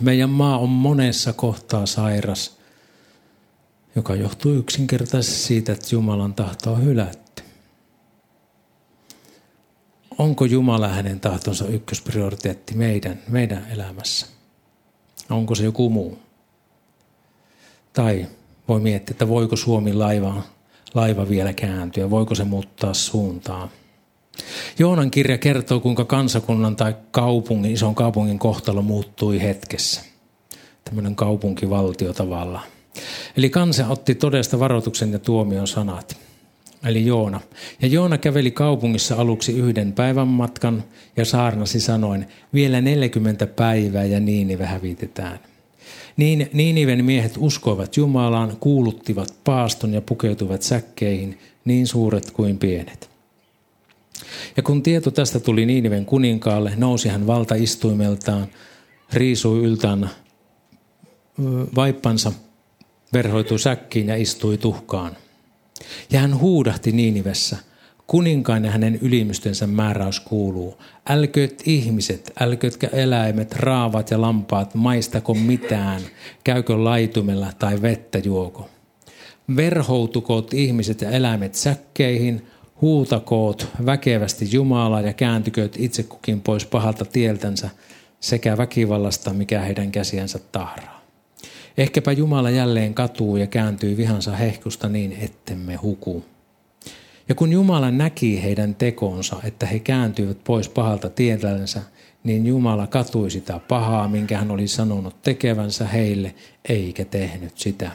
Meidän 0.00 0.30
maa 0.30 0.58
on 0.58 0.68
monessa 0.68 1.32
kohtaa 1.32 1.86
sairas, 1.86 2.56
joka 3.96 4.14
johtuu 4.14 4.52
yksinkertaisesti 4.52 5.38
siitä, 5.38 5.72
että 5.72 5.88
Jumalan 5.92 6.34
tahto 6.34 6.72
on 6.72 6.84
hylätty 6.84 7.30
onko 10.20 10.44
Jumala 10.44 10.88
hänen 10.88 11.20
tahtonsa 11.20 11.66
ykkösprioriteetti 11.66 12.74
meidän, 12.74 13.18
meidän 13.28 13.66
elämässä? 13.70 14.26
Onko 15.30 15.54
se 15.54 15.64
joku 15.64 15.90
muu? 15.90 16.18
Tai 17.92 18.26
voi 18.68 18.80
miettiä, 18.80 19.14
että 19.14 19.28
voiko 19.28 19.56
Suomi 19.56 19.92
laiva, 19.92 20.42
laiva 20.94 21.28
vielä 21.28 21.52
kääntyä, 21.52 22.10
voiko 22.10 22.34
se 22.34 22.44
muuttaa 22.44 22.94
suuntaa. 22.94 23.68
Joonan 24.78 25.10
kirja 25.10 25.38
kertoo, 25.38 25.80
kuinka 25.80 26.04
kansakunnan 26.04 26.76
tai 26.76 26.94
kaupungin, 27.10 27.72
ison 27.72 27.94
kaupungin 27.94 28.38
kohtalo 28.38 28.82
muuttui 28.82 29.42
hetkessä. 29.42 30.00
Tämmöinen 30.84 31.16
kaupunkivaltio 31.16 32.12
tavallaan. 32.12 32.66
Eli 33.36 33.50
kansa 33.50 33.88
otti 33.88 34.14
todesta 34.14 34.58
varoituksen 34.58 35.12
ja 35.12 35.18
tuomion 35.18 35.66
sanat 35.66 36.16
eli 36.84 37.06
Joona. 37.06 37.40
Ja 37.82 37.88
Joona 37.88 38.18
käveli 38.18 38.50
kaupungissa 38.50 39.14
aluksi 39.14 39.52
yhden 39.52 39.92
päivän 39.92 40.28
matkan 40.28 40.84
ja 41.16 41.24
saarnasi 41.24 41.80
sanoin, 41.80 42.26
vielä 42.54 42.80
40 42.80 43.46
päivää 43.46 44.04
ja 44.04 44.20
Niinive 44.20 44.66
hävitetään. 44.66 45.38
Niin 46.16 46.50
Niiniven 46.52 47.04
miehet 47.04 47.34
uskoivat 47.38 47.96
Jumalaan, 47.96 48.56
kuuluttivat 48.60 49.34
paaston 49.44 49.94
ja 49.94 50.00
pukeutuivat 50.00 50.62
säkkeihin, 50.62 51.38
niin 51.64 51.86
suuret 51.86 52.30
kuin 52.30 52.58
pienet. 52.58 53.10
Ja 54.56 54.62
kun 54.62 54.82
tieto 54.82 55.10
tästä 55.10 55.40
tuli 55.40 55.66
Niiniven 55.66 56.06
kuninkaalle, 56.06 56.72
nousi 56.76 57.08
hän 57.08 57.26
valtaistuimeltaan, 57.26 58.46
riisui 59.12 59.58
yltään 59.58 60.10
vaippansa, 61.74 62.32
verhoitui 63.12 63.58
säkkiin 63.58 64.08
ja 64.08 64.16
istui 64.16 64.58
tuhkaan. 64.58 65.16
Ja 66.10 66.20
hän 66.20 66.38
huudahti 66.38 66.92
Niinivessä, 66.92 67.56
kuninkaan 68.06 68.64
ja 68.64 68.70
hänen 68.70 68.98
ylimystensä 69.02 69.66
määräys 69.66 70.20
kuuluu, 70.20 70.78
älkööt 71.08 71.62
ihmiset, 71.66 72.32
älköötkä 72.40 72.88
eläimet, 72.92 73.52
raavat 73.52 74.10
ja 74.10 74.20
lampaat, 74.20 74.74
maistako 74.74 75.34
mitään, 75.34 76.02
käykö 76.44 76.84
laitumella 76.84 77.52
tai 77.58 77.82
vettä 77.82 78.18
juoko. 78.18 78.68
Verhoutukoot 79.56 80.54
ihmiset 80.54 81.00
ja 81.00 81.10
eläimet 81.10 81.54
säkkeihin, 81.54 82.46
huutakoot 82.80 83.68
väkevästi 83.86 84.48
Jumalaa 84.52 85.00
ja 85.00 85.12
kääntykööt 85.12 85.76
itse 85.78 86.02
kukin 86.02 86.40
pois 86.40 86.66
pahalta 86.66 87.04
tieltänsä 87.04 87.70
sekä 88.20 88.56
väkivallasta, 88.56 89.32
mikä 89.32 89.60
heidän 89.60 89.92
käsiänsä 89.92 90.38
tahraa. 90.52 91.00
Ehkäpä 91.78 92.12
Jumala 92.12 92.50
jälleen 92.50 92.94
katuu 92.94 93.36
ja 93.36 93.46
kääntyy 93.46 93.96
vihansa 93.96 94.36
hehkusta 94.36 94.88
niin, 94.88 95.16
ettemme 95.20 95.76
huku. 95.76 96.24
Ja 97.28 97.34
kun 97.34 97.52
Jumala 97.52 97.90
näki 97.90 98.42
heidän 98.42 98.74
tekonsa, 98.74 99.36
että 99.44 99.66
he 99.66 99.78
kääntyivät 99.78 100.44
pois 100.44 100.68
pahalta 100.68 101.10
tietänsä, 101.10 101.82
niin 102.24 102.46
Jumala 102.46 102.86
katui 102.86 103.30
sitä 103.30 103.60
pahaa, 103.68 104.08
minkä 104.08 104.38
hän 104.38 104.50
oli 104.50 104.68
sanonut 104.68 105.22
tekevänsä 105.22 105.86
heille, 105.86 106.34
eikä 106.68 107.04
tehnyt 107.04 107.58
sitä. 107.58 107.90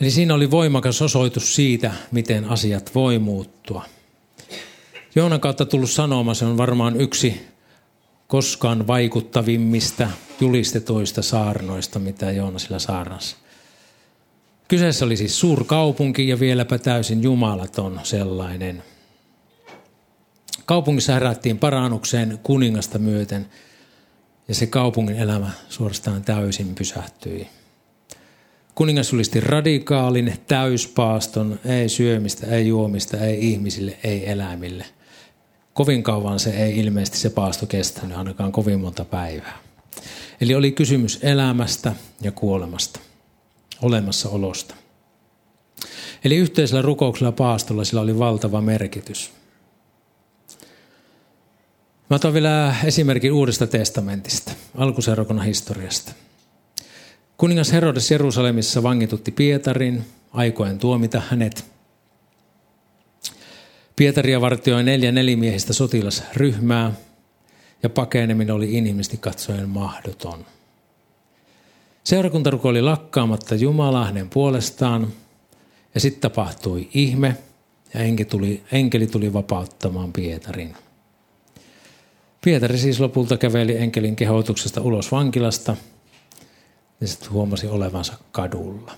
Eli 0.00 0.10
siinä 0.10 0.34
oli 0.34 0.50
voimakas 0.50 1.02
osoitus 1.02 1.54
siitä, 1.54 1.92
miten 2.12 2.44
asiat 2.44 2.94
voi 2.94 3.18
muuttua. 3.18 3.84
Joonan 5.14 5.40
kautta 5.40 5.66
tullut 5.66 5.90
sanoma, 5.90 6.34
se 6.34 6.44
on 6.44 6.56
varmaan 6.56 7.00
yksi 7.00 7.40
koskaan 8.26 8.86
vaikuttavimmista 8.86 10.10
julistetuista 10.40 11.22
saarnoista, 11.22 11.98
mitä 11.98 12.30
Joona 12.30 12.58
sillä 12.58 12.78
saarnassa. 12.78 13.36
Kyseessä 14.68 15.04
oli 15.04 15.16
siis 15.16 15.40
suurkaupunki 15.40 16.28
ja 16.28 16.40
vieläpä 16.40 16.78
täysin 16.78 17.22
jumalaton 17.22 18.00
sellainen. 18.02 18.82
Kaupungissa 20.64 21.12
herättiin 21.12 21.58
parannukseen 21.58 22.38
kuningasta 22.42 22.98
myöten 22.98 23.46
ja 24.48 24.54
se 24.54 24.66
kaupungin 24.66 25.16
elämä 25.16 25.50
suorastaan 25.68 26.22
täysin 26.24 26.74
pysähtyi. 26.74 27.48
Kuningas 28.74 29.12
julisti 29.12 29.40
radikaalin 29.40 30.34
täyspaaston, 30.46 31.58
ei 31.64 31.88
syömistä, 31.88 32.46
ei 32.46 32.68
juomista, 32.68 33.16
ei 33.16 33.50
ihmisille, 33.50 33.96
ei 34.04 34.30
eläimille– 34.30 34.84
kovin 35.74 36.02
kauan 36.02 36.40
se 36.40 36.50
ei 36.50 36.78
ilmeisesti 36.78 37.18
se 37.18 37.30
paasto 37.30 37.66
kestänyt, 37.66 38.16
ainakaan 38.16 38.52
kovin 38.52 38.80
monta 38.80 39.04
päivää. 39.04 39.58
Eli 40.40 40.54
oli 40.54 40.72
kysymys 40.72 41.18
elämästä 41.22 41.94
ja 42.20 42.32
kuolemasta, 42.32 43.00
olemassaolosta. 43.82 44.74
Eli 46.24 46.36
yhteisellä 46.36 46.82
rukouksella 46.82 47.32
paastolla 47.32 47.84
sillä 47.84 48.00
oli 48.00 48.18
valtava 48.18 48.60
merkitys. 48.60 49.32
Mä 52.10 52.16
otan 52.16 52.32
vielä 52.32 52.74
esimerkin 52.84 53.32
Uudesta 53.32 53.66
testamentista, 53.66 54.52
alkuseurakunnan 54.76 55.46
historiasta. 55.46 56.12
Kuningas 57.36 57.72
Herodes 57.72 58.10
Jerusalemissa 58.10 58.82
vangitutti 58.82 59.30
Pietarin, 59.30 60.04
aikoen 60.32 60.78
tuomita 60.78 61.22
hänet– 61.30 61.64
Pietaria 63.96 64.40
vartioi 64.40 64.82
neljä 64.82 65.12
nelimiehistä 65.12 65.72
sotilasryhmää 65.72 66.92
ja 67.82 67.90
pakeneminen 67.90 68.54
oli 68.54 68.74
inhimillisesti 68.74 69.16
katsoen 69.16 69.68
mahdoton. 69.68 70.46
Seurakunta 72.04 72.50
rukoili 72.50 72.82
lakkaamatta 72.82 73.54
Jumalaa 73.54 74.04
hänen 74.04 74.30
puolestaan 74.30 75.12
ja 75.94 76.00
sitten 76.00 76.20
tapahtui 76.20 76.88
ihme 76.94 77.36
ja 77.94 78.00
enkeli 78.00 78.28
tuli, 78.28 78.62
enkeli 78.72 79.06
tuli 79.06 79.32
vapauttamaan 79.32 80.12
Pietarin. 80.12 80.74
Pietari 82.44 82.78
siis 82.78 83.00
lopulta 83.00 83.36
käveli 83.36 83.76
enkelin 83.76 84.16
kehotuksesta 84.16 84.80
ulos 84.80 85.12
vankilasta 85.12 85.76
ja 87.00 87.08
sitten 87.08 87.30
huomasi 87.30 87.66
olevansa 87.66 88.14
kadulla. 88.32 88.92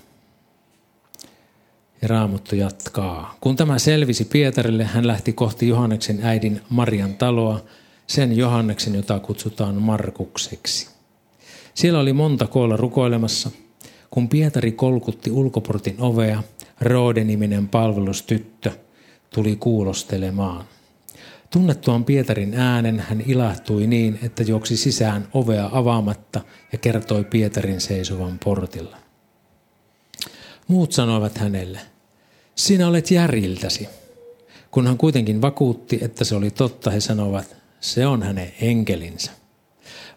Ja 2.01 2.07
Raamattu 2.07 2.55
jatkaa. 2.55 3.37
Kun 3.41 3.55
tämä 3.55 3.79
selvisi 3.79 4.25
Pietarille, 4.25 4.83
hän 4.83 5.07
lähti 5.07 5.33
kohti 5.33 5.67
Johanneksen 5.67 6.19
äidin 6.23 6.61
Marian 6.69 7.13
taloa, 7.13 7.61
sen 8.07 8.37
Johanneksen, 8.37 8.95
jota 8.95 9.19
kutsutaan 9.19 9.75
Markukseksi. 9.75 10.89
Siellä 11.73 11.99
oli 11.99 12.13
monta 12.13 12.47
koolla 12.47 12.77
rukoilemassa. 12.77 13.51
kun 14.11 14.29
Pietari 14.29 14.71
kolkutti 14.71 15.31
ulkoportin 15.31 15.95
ovea, 15.99 16.43
Roode-niminen 16.81 17.67
palvelustyttö 17.67 18.71
tuli 19.29 19.55
kuulostelemaan. 19.55 20.65
Tunnettuaan 21.49 22.05
Pietarin 22.05 22.53
äänen 22.53 22.99
hän 22.99 23.21
ilahtui 23.27 23.87
niin, 23.87 24.19
että 24.23 24.43
juoksi 24.43 24.77
sisään 24.77 25.27
ovea 25.33 25.69
avaamatta 25.71 26.41
ja 26.71 26.77
kertoi 26.77 27.23
Pietarin 27.23 27.81
seisovan 27.81 28.39
portilla. 28.43 28.97
Muut 30.67 30.91
sanoivat 30.91 31.37
hänelle, 31.37 31.79
sinä 32.55 32.87
olet 32.87 33.11
järiltäsi. 33.11 33.89
Kun 34.71 34.87
hän 34.87 34.97
kuitenkin 34.97 35.41
vakuutti, 35.41 35.99
että 36.01 36.23
se 36.23 36.35
oli 36.35 36.51
totta, 36.51 36.91
he 36.91 36.99
sanovat, 36.99 37.55
se 37.79 38.07
on 38.07 38.23
hänen 38.23 38.51
enkelinsä. 38.61 39.31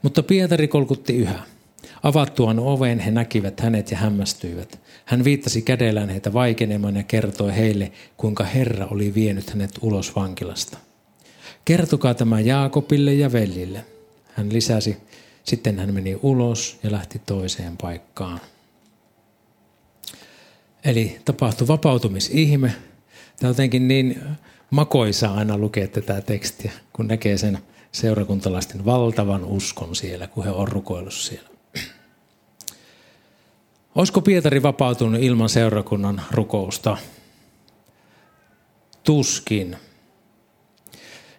Mutta 0.03 0.22
Pietari 0.22 0.68
kolkutti 0.68 1.16
yhä. 1.16 1.43
Avattuaan 2.03 2.59
oven 2.59 2.99
he 2.99 3.11
näkivät 3.11 3.61
hänet 3.61 3.91
ja 3.91 3.97
hämmästyivät. 3.97 4.81
Hän 5.05 5.24
viittasi 5.24 5.62
kädellään 5.62 6.09
heitä 6.09 6.33
vaikenemaan 6.33 6.97
ja 6.97 7.03
kertoi 7.03 7.57
heille, 7.57 7.93
kuinka 8.16 8.45
Herra 8.45 8.87
oli 8.87 9.14
vienyt 9.14 9.51
hänet 9.51 9.70
ulos 9.81 10.16
vankilasta. 10.16 10.78
Kertokaa 11.64 12.14
tämä 12.14 12.40
Jaakobille 12.40 13.14
ja 13.14 13.32
veljille. 13.32 13.84
Hän 14.34 14.52
lisäsi, 14.52 14.96
sitten 15.44 15.78
hän 15.78 15.94
meni 15.94 16.18
ulos 16.22 16.78
ja 16.82 16.92
lähti 16.92 17.18
toiseen 17.26 17.76
paikkaan. 17.76 18.40
Eli 20.84 21.20
tapahtui 21.24 21.68
vapautumisihme. 21.68 22.68
Tämä 23.36 23.48
on 23.48 23.50
jotenkin 23.50 23.88
niin 23.88 24.22
makoisa 24.70 25.34
aina 25.34 25.58
lukea 25.58 25.88
tätä 25.88 26.20
tekstiä, 26.20 26.72
kun 26.92 27.06
näkee 27.06 27.38
sen 27.38 27.58
seurakuntalaisten 27.92 28.84
valtavan 28.84 29.44
uskon 29.44 29.96
siellä, 29.96 30.26
kun 30.26 30.44
he 30.44 30.50
on 30.50 30.68
rukoillut 30.68 31.14
siellä. 31.14 31.48
Olisiko 33.94 34.20
Pietari 34.20 34.62
vapautunut 34.62 35.22
ilman 35.22 35.48
seurakunnan 35.48 36.22
rukousta? 36.30 36.96
Tuskin. 39.04 39.76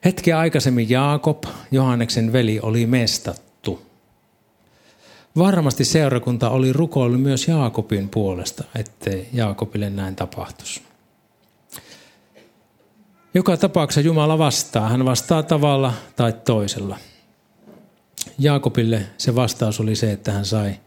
Hetkeä 0.05 0.39
aikaisemmin 0.39 0.89
Jaakob, 0.89 1.43
Johanneksen 1.71 2.33
veli, 2.33 2.59
oli 2.59 2.85
mestattu. 2.85 3.85
Varmasti 5.37 5.85
seurakunta 5.85 6.49
oli 6.49 6.73
rukoillut 6.73 7.21
myös 7.21 7.47
Jaakobin 7.47 8.09
puolesta, 8.09 8.63
ettei 8.75 9.29
Jaakobille 9.33 9.89
näin 9.89 10.15
tapahtuisi. 10.15 10.81
Joka 13.33 13.57
tapauksessa 13.57 14.01
Jumala 14.01 14.37
vastaa. 14.37 14.89
Hän 14.89 15.05
vastaa 15.05 15.43
tavalla 15.43 15.93
tai 16.15 16.33
toisella. 16.33 16.97
Jaakobille 18.39 19.05
se 19.17 19.35
vastaus 19.35 19.79
oli 19.79 19.95
se, 19.95 20.11
että 20.11 20.31
hän 20.31 20.45
sai 20.45 20.79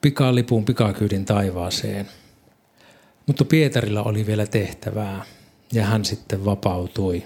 pikalipun 0.00 0.64
pikakyydin 0.64 1.24
taivaaseen. 1.24 2.08
Mutta 3.26 3.44
Pietarilla 3.44 4.02
oli 4.02 4.26
vielä 4.26 4.46
tehtävää 4.46 5.24
ja 5.72 5.84
hän 5.84 6.04
sitten 6.04 6.44
vapautui. 6.44 7.22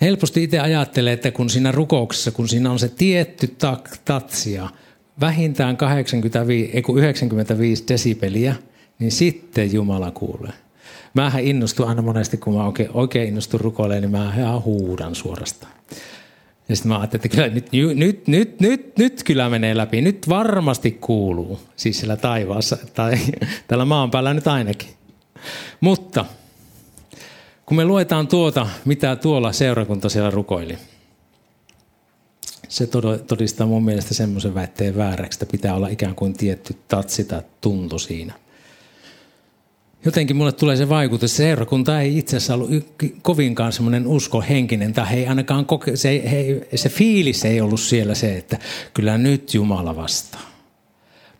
Helposti 0.00 0.42
itse 0.42 0.58
ajattelee, 0.58 1.12
että 1.12 1.30
kun 1.30 1.50
siinä 1.50 1.72
rukouksessa, 1.72 2.30
kun 2.30 2.48
siinä 2.48 2.70
on 2.70 2.78
se 2.78 2.88
tietty 2.88 3.56
tatsia, 4.04 4.68
vähintään 5.20 5.76
85, 5.76 6.72
95 6.96 7.84
desibeliä, 7.88 8.54
niin 8.98 9.12
sitten 9.12 9.72
Jumala 9.72 10.10
kuulee. 10.10 10.52
Mähän 11.14 11.44
innostun 11.44 11.88
aina 11.88 12.02
monesti, 12.02 12.36
kun 12.36 12.54
mä 12.54 12.66
oikein, 12.66 12.88
oikein 12.94 13.28
innostun 13.28 13.60
rukoilemaan, 13.60 14.02
niin 14.02 14.10
mä 14.10 14.34
ihan 14.36 14.64
huudan 14.64 15.14
suorastaan. 15.14 15.72
Ja 16.68 16.76
sitten 16.76 16.92
mä 16.92 16.98
ajattelin, 16.98 17.24
että 17.24 17.36
kyllä 17.36 17.48
nyt, 17.48 17.72
nyt, 17.72 18.26
nyt, 18.26 18.60
nyt, 18.60 18.98
nyt 18.98 19.22
kyllä 19.22 19.48
menee 19.48 19.76
läpi. 19.76 20.00
Nyt 20.00 20.28
varmasti 20.28 20.90
kuuluu. 20.90 21.60
Siis 21.76 21.98
siellä 21.98 22.16
taivaassa 22.16 22.78
tai 22.94 23.18
tällä 23.68 23.84
maan 23.84 24.10
päällä 24.10 24.34
nyt 24.34 24.46
ainakin. 24.46 24.88
Mutta 25.80 26.24
kun 27.70 27.76
me 27.76 27.84
luetaan 27.84 28.28
tuota, 28.28 28.66
mitä 28.84 29.16
tuolla 29.16 29.52
seurakunta 29.52 30.08
siellä 30.08 30.30
rukoili, 30.30 30.78
se 32.68 32.88
todistaa 33.26 33.66
mun 33.66 33.84
mielestä 33.84 34.14
semmoisen 34.14 34.54
väitteen 34.54 34.96
vääräksi, 34.96 35.36
että 35.36 35.52
pitää 35.52 35.74
olla 35.74 35.88
ikään 35.88 36.14
kuin 36.14 36.32
tietty 36.34 36.76
tatsi 36.88 37.24
tai 37.24 37.42
tunto 37.60 37.98
siinä– 37.98 38.34
jotenkin 40.04 40.36
mulle 40.36 40.52
tulee 40.52 40.76
se 40.76 40.88
vaikutus, 40.88 41.30
että 41.30 41.36
seurakunta 41.36 42.00
ei 42.00 42.18
itse 42.18 42.36
asiassa 42.36 42.54
ollut 42.54 42.70
kovinkaan 43.22 43.72
semmoinen 43.72 44.06
uskohenkinen, 44.06 44.92
tai 44.92 45.14
ei 45.14 45.26
ainakaan 45.26 45.66
koke, 45.66 45.96
se, 45.96 46.22
he, 46.30 46.68
se 46.74 46.88
fiilis 46.88 47.44
ei 47.44 47.60
ollut 47.60 47.80
siellä 47.80 48.14
se, 48.14 48.36
että 48.36 48.58
kyllä 48.94 49.18
nyt 49.18 49.54
Jumala 49.54 49.96
vastaa. 49.96 50.49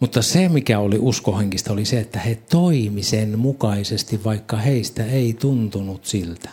Mutta 0.00 0.22
se, 0.22 0.48
mikä 0.48 0.78
oli 0.78 0.98
uskohenkistä, 0.98 1.72
oli 1.72 1.84
se, 1.84 2.00
että 2.00 2.18
he 2.18 2.34
toimi 2.50 3.02
sen 3.02 3.38
mukaisesti, 3.38 4.24
vaikka 4.24 4.56
heistä 4.56 5.04
ei 5.04 5.34
tuntunut 5.34 6.04
siltä. 6.04 6.50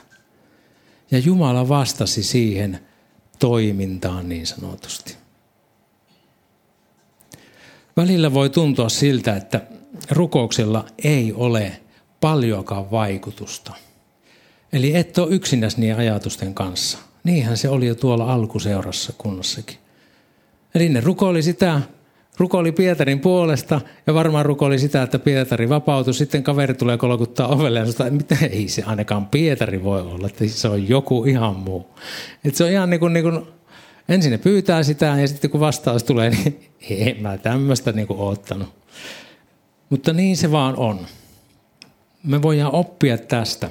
Ja 1.12 1.20
Jumala 1.20 1.70
vastasi 1.70 2.24
siihen 2.24 2.80
toimintaan 3.40 4.30
niin 4.30 4.48
sanotusti. 4.48 5.16
Välillä 7.98 8.34
voi 8.34 8.50
tuntua 8.50 8.90
siltä, 8.90 9.36
että 9.36 9.62
rukouksella 10.12 10.86
ei 11.04 11.34
ole 11.34 11.82
paljoakaan 12.22 12.92
vaikutusta. 12.92 13.74
Eli 14.74 14.96
et 14.96 15.18
ole 15.18 15.36
yksinäs 15.36 15.78
niiden 15.78 15.98
ajatusten 15.98 16.54
kanssa. 16.54 16.98
Niinhän 17.24 17.58
se 17.58 17.70
oli 17.70 17.88
jo 17.88 17.96
tuolla 17.96 18.34
alkuseurassa 18.34 19.14
kunnassakin. 19.18 19.78
Eli 20.76 20.90
ne 20.90 21.02
rukoili 21.02 21.44
sitä, 21.44 21.82
rukoili 22.38 22.72
Pietarin 22.72 23.20
puolesta 23.20 23.82
ja 24.08 24.14
varmaan 24.14 24.46
rukoili 24.46 24.80
sitä, 24.80 25.04
että 25.04 25.20
Pietari 25.20 25.70
vapautui. 25.70 26.14
Sitten 26.14 26.44
kaveri 26.44 26.74
tulee 26.74 26.98
kolkuttaa 26.98 27.48
ovelle 27.48 27.80
ja 27.80 27.92
sanoo, 27.92 28.08
että 28.08 28.36
mitä 28.36 28.46
ei 28.46 28.68
se 28.68 28.84
ainakaan 28.84 29.26
Pietari 29.26 29.84
voi 29.84 30.02
olla, 30.02 30.28
että 30.28 30.48
se 30.48 30.68
on 30.68 30.90
joku 30.90 31.26
ihan 31.26 31.56
muu. 31.56 31.88
Että 32.46 32.58
se 32.58 32.64
on 32.64 32.72
ihan 32.72 32.90
niin 32.90 33.00
kuin, 33.00 33.14
niin 33.14 33.24
kuin 33.24 33.42
ensin 34.10 34.32
ne 34.32 34.38
pyytää 34.38 34.84
sitä 34.84 35.06
ja 35.06 35.28
sitten 35.28 35.50
kun 35.50 35.60
vastaus 35.60 36.04
tulee, 36.04 36.30
niin 36.30 36.70
en 37.08 37.22
mä 37.22 37.38
tämmöistä 37.38 37.92
niin 37.92 38.08
kuin 38.08 38.20
oottanut. 38.20 38.70
Mutta 39.90 40.14
niin 40.14 40.38
se 40.38 40.52
vaan 40.52 40.76
on 40.78 41.00
me 42.24 42.42
voidaan 42.42 42.76
oppia 42.76 43.18
tästä. 43.18 43.70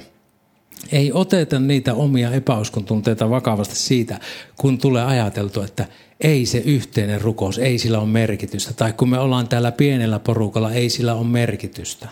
Ei 0.91 1.11
oteta 1.13 1.59
niitä 1.59 1.93
omia 1.93 2.31
epäuskontunteita 2.31 3.29
vakavasti 3.29 3.75
siitä, 3.75 4.19
kun 4.57 4.77
tulee 4.77 5.03
ajateltu, 5.03 5.61
että 5.61 5.85
ei 6.21 6.45
se 6.45 6.57
yhteinen 6.57 7.21
rukous, 7.21 7.57
ei 7.57 7.77
sillä 7.77 7.99
ole 7.99 8.07
merkitystä. 8.07 8.73
Tai 8.73 8.93
kun 8.93 9.09
me 9.09 9.19
ollaan 9.19 9.47
täällä 9.47 9.71
pienellä 9.71 10.19
porukalla, 10.19 10.71
ei 10.71 10.89
sillä 10.89 11.13
ole 11.13 11.27
merkitystä. 11.27 12.09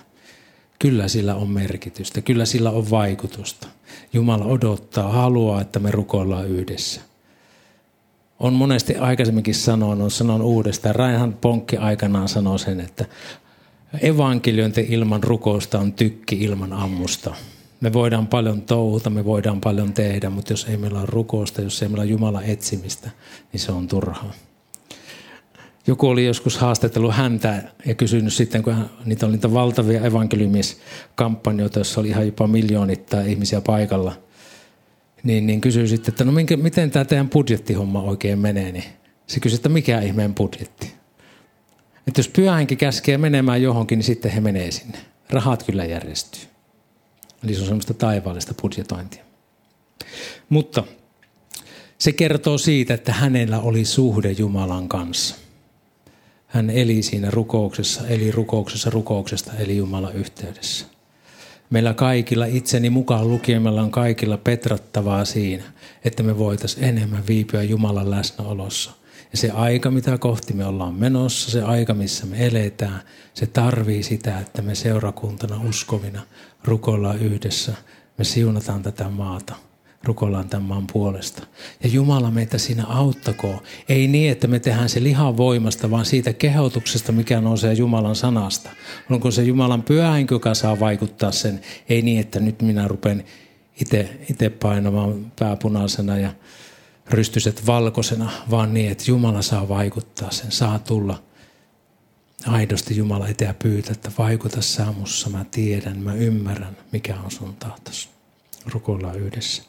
Kyllä 0.79 1.07
sillä 1.07 1.35
on 1.35 1.49
merkitystä, 1.49 2.21
kyllä 2.21 2.45
sillä 2.45 2.71
on 2.71 2.89
vaikutusta. 2.89 3.67
Jumala 4.13 4.45
odottaa, 4.45 5.11
haluaa, 5.11 5.61
että 5.61 5.79
me 5.79 5.91
rukoillaan 5.91 6.47
yhdessä. 6.47 7.01
On 8.39 8.53
monesti 8.53 8.95
aikaisemminkin 8.95 9.55
sanonut, 9.55 10.13
sanon 10.13 10.41
uudestaan, 10.41 10.95
Reinhard 10.95 11.33
Ponkki 11.41 11.77
aikanaan 11.77 12.27
sanoi 12.27 12.59
sen, 12.59 12.79
että 12.79 13.05
evankeliointi 14.01 14.85
ilman 14.89 15.23
rukousta 15.23 15.79
on 15.79 15.93
tykki 15.93 16.35
ilman 16.35 16.73
ammusta. 16.73 17.35
Me 17.85 17.93
voidaan 17.93 18.27
paljon 18.27 18.61
touhuta, 18.61 19.09
me 19.09 19.25
voidaan 19.25 19.61
paljon 19.61 19.93
tehdä, 19.93 20.29
mutta 20.29 20.53
jos 20.53 20.65
ei 20.65 20.77
meillä 20.77 20.99
ole 20.99 21.07
rukousta, 21.09 21.61
jos 21.61 21.81
ei 21.81 21.87
meillä 21.87 22.01
ole 22.01 22.09
Jumalan 22.09 22.43
etsimistä, 22.43 23.09
niin 23.53 23.59
se 23.59 23.71
on 23.71 23.87
turhaa. 23.87 24.33
Joku 25.87 26.07
oli 26.07 26.25
joskus 26.25 26.57
haastattellut 26.57 27.13
häntä 27.13 27.63
ja 27.85 27.95
kysynyt 27.95 28.33
sitten, 28.33 28.63
kun 28.63 28.73
hän, 28.73 28.89
niitä 29.05 29.25
oli 29.25 29.33
niitä 29.33 29.53
valtavia 29.53 30.01
evankeliumiskampanjoita, 30.01 31.79
joissa 31.79 32.01
oli 32.01 32.07
ihan 32.07 32.25
jopa 32.25 32.47
miljoonittain 32.47 33.29
ihmisiä 33.29 33.61
paikalla, 33.61 34.13
niin, 35.23 35.47
niin 35.47 35.61
kysyi 35.61 35.87
sitten, 35.87 36.11
että 36.11 36.23
no 36.23 36.31
minkä, 36.31 36.57
miten 36.57 36.91
tämä 36.91 37.05
teidän 37.05 37.29
budjettihomma 37.29 38.01
oikein 38.01 38.39
menee, 38.39 38.71
niin 38.71 38.85
se 39.27 39.39
kysyi, 39.39 39.55
että 39.55 39.69
mikä 39.69 40.01
ihmeen 40.01 40.35
budjetti. 40.35 40.93
Että 42.07 42.19
jos 42.19 42.27
pyhänkin 42.27 42.77
käskee 42.77 43.17
menemään 43.17 43.61
johonkin, 43.61 43.97
niin 43.97 44.05
sitten 44.05 44.31
he 44.31 44.41
menee 44.41 44.71
sinne. 44.71 44.97
Rahat 45.29 45.63
kyllä 45.63 45.85
järjestyy. 45.85 46.54
Eli 47.45 47.53
se 47.55 47.61
on 47.61 47.67
semmoista 47.67 47.93
taivaallista 47.93 48.53
budjetointia. 48.61 49.23
Mutta 50.49 50.83
se 51.97 52.11
kertoo 52.11 52.57
siitä, 52.57 52.93
että 52.93 53.13
hänellä 53.13 53.59
oli 53.59 53.85
suhde 53.85 54.31
Jumalan 54.31 54.89
kanssa. 54.89 55.35
Hän 56.47 56.69
eli 56.69 57.01
siinä 57.01 57.31
rukouksessa, 57.31 58.07
eli 58.07 58.31
rukouksessa 58.31 58.89
rukouksesta, 58.89 59.51
eli 59.59 59.77
Jumalan 59.77 60.15
yhteydessä. 60.15 60.85
Meillä 61.69 61.93
kaikilla, 61.93 62.45
itseni 62.45 62.89
mukaan 62.89 63.29
lukien, 63.29 63.61
meillä 63.61 63.81
on 63.81 63.91
kaikilla 63.91 64.37
petrattavaa 64.37 65.25
siinä, 65.25 65.63
että 66.05 66.23
me 66.23 66.37
voitaisiin 66.37 66.83
enemmän 66.83 67.27
viipyä 67.27 67.63
Jumalan 67.63 68.11
läsnäolossa– 68.11 68.91
ja 69.31 69.37
se 69.37 69.51
aika, 69.51 69.91
mitä 69.91 70.17
kohti 70.17 70.53
me 70.53 70.65
ollaan 70.65 70.93
menossa, 70.93 71.51
se 71.51 71.61
aika, 71.61 71.93
missä 71.93 72.25
me 72.25 72.45
eletään, 72.45 73.01
se 73.33 73.45
tarvii 73.45 74.03
sitä, 74.03 74.39
että 74.39 74.61
me 74.61 74.75
seurakuntana 74.75 75.61
uskovina 75.69 76.21
rukoillaan 76.63 77.19
yhdessä. 77.19 77.73
Me 78.17 78.23
siunataan 78.23 78.83
tätä 78.83 79.09
maata. 79.09 79.55
rukoillaan 80.03 80.49
tämän 80.49 80.67
maan 80.67 80.87
puolesta. 80.93 81.43
Ja 81.83 81.89
Jumala 81.89 82.31
meitä 82.31 82.57
siinä 82.57 82.85
auttakoon. 82.85 83.59
Ei 83.89 84.07
niin, 84.07 84.31
että 84.31 84.47
me 84.47 84.59
tehdään 84.59 84.89
se 84.89 85.03
lihan 85.03 85.37
voimasta, 85.37 85.91
vaan 85.91 86.05
siitä 86.05 86.33
kehotuksesta, 86.33 87.11
mikä 87.11 87.41
nousee 87.41 87.73
Jumalan 87.73 88.15
sanasta. 88.15 88.69
Onko 89.09 89.31
se 89.31 89.43
Jumalan 89.43 89.83
pyhä 89.83 90.13
joka 90.31 90.53
saa 90.53 90.79
vaikuttaa 90.79 91.31
sen. 91.31 91.61
Ei 91.89 92.01
niin, 92.01 92.19
että 92.19 92.39
nyt 92.39 92.61
minä 92.61 92.87
rupen 92.87 93.23
itse 94.29 94.49
painamaan 94.49 95.31
pääpunaisena 95.39 96.17
ja 96.17 96.29
rystyset 97.09 97.65
valkoisena, 97.65 98.31
vaan 98.51 98.73
niin, 98.73 98.91
että 98.91 99.03
Jumala 99.07 99.41
saa 99.41 99.69
vaikuttaa 99.69 100.31
sen, 100.31 100.51
saa 100.51 100.79
tulla 100.79 101.23
aidosti 102.47 102.97
Jumala 102.97 103.27
eteen 103.27 103.55
pyytää, 103.55 103.91
että 103.91 104.11
vaikuta 104.17 104.61
sä 104.61 104.85
mussa, 104.85 105.29
mä 105.29 105.45
tiedän, 105.51 105.99
mä 105.99 106.13
ymmärrän, 106.13 106.77
mikä 106.91 107.15
on 107.25 107.31
sun 107.31 107.55
tahtos. 107.55 108.09
Rukoillaan 108.65 109.19
yhdessä. 109.19 109.63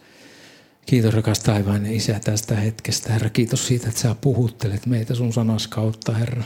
Kiitos 0.87 1.15
rakas 1.15 1.39
taivainen 1.39 1.93
Isä 1.93 2.21
tästä 2.25 2.55
hetkestä, 2.55 3.13
Herra. 3.13 3.31
Kiitos 3.31 3.67
siitä, 3.67 3.89
että 3.89 4.01
sä 4.01 4.17
puhuttelet 4.21 4.87
meitä 4.87 5.15
sun 5.15 5.33
sanas 5.33 5.69
kautta, 5.69 6.13
Herra. 6.13 6.45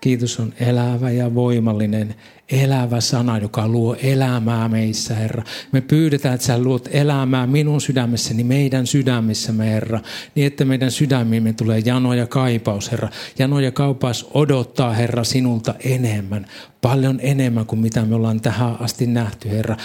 Kiitos 0.00 0.40
on 0.40 0.52
elävä 0.60 1.10
ja 1.10 1.34
voimallinen, 1.34 2.14
elävä 2.50 3.00
sana, 3.00 3.38
joka 3.38 3.68
luo 3.68 3.96
elämää 4.02 4.68
meissä, 4.68 5.14
Herra. 5.14 5.44
Me 5.72 5.80
pyydetään, 5.80 6.34
että 6.34 6.46
sä 6.46 6.58
luot 6.58 6.88
elämää 6.92 7.46
minun 7.46 7.80
sydämessäni, 7.80 8.44
meidän 8.44 8.86
sydämissämme, 8.86 9.70
Herra. 9.70 10.00
Niin, 10.34 10.46
että 10.46 10.64
meidän 10.64 10.90
sydämiimme 10.90 11.52
tulee 11.52 11.82
jano 11.84 12.14
ja 12.14 12.26
kaipaus, 12.26 12.90
Herra. 12.90 13.08
Jano 13.38 13.60
ja 13.60 13.72
kaipaus 13.72 14.28
odottaa, 14.34 14.92
Herra, 14.92 15.24
sinulta 15.24 15.74
enemmän. 15.84 16.46
Paljon 16.80 17.18
enemmän 17.22 17.66
kuin 17.66 17.80
mitä 17.80 18.04
me 18.04 18.14
ollaan 18.14 18.40
tähän 18.40 18.76
asti 18.80 19.06
nähty, 19.06 19.50
Herra. 19.50 19.76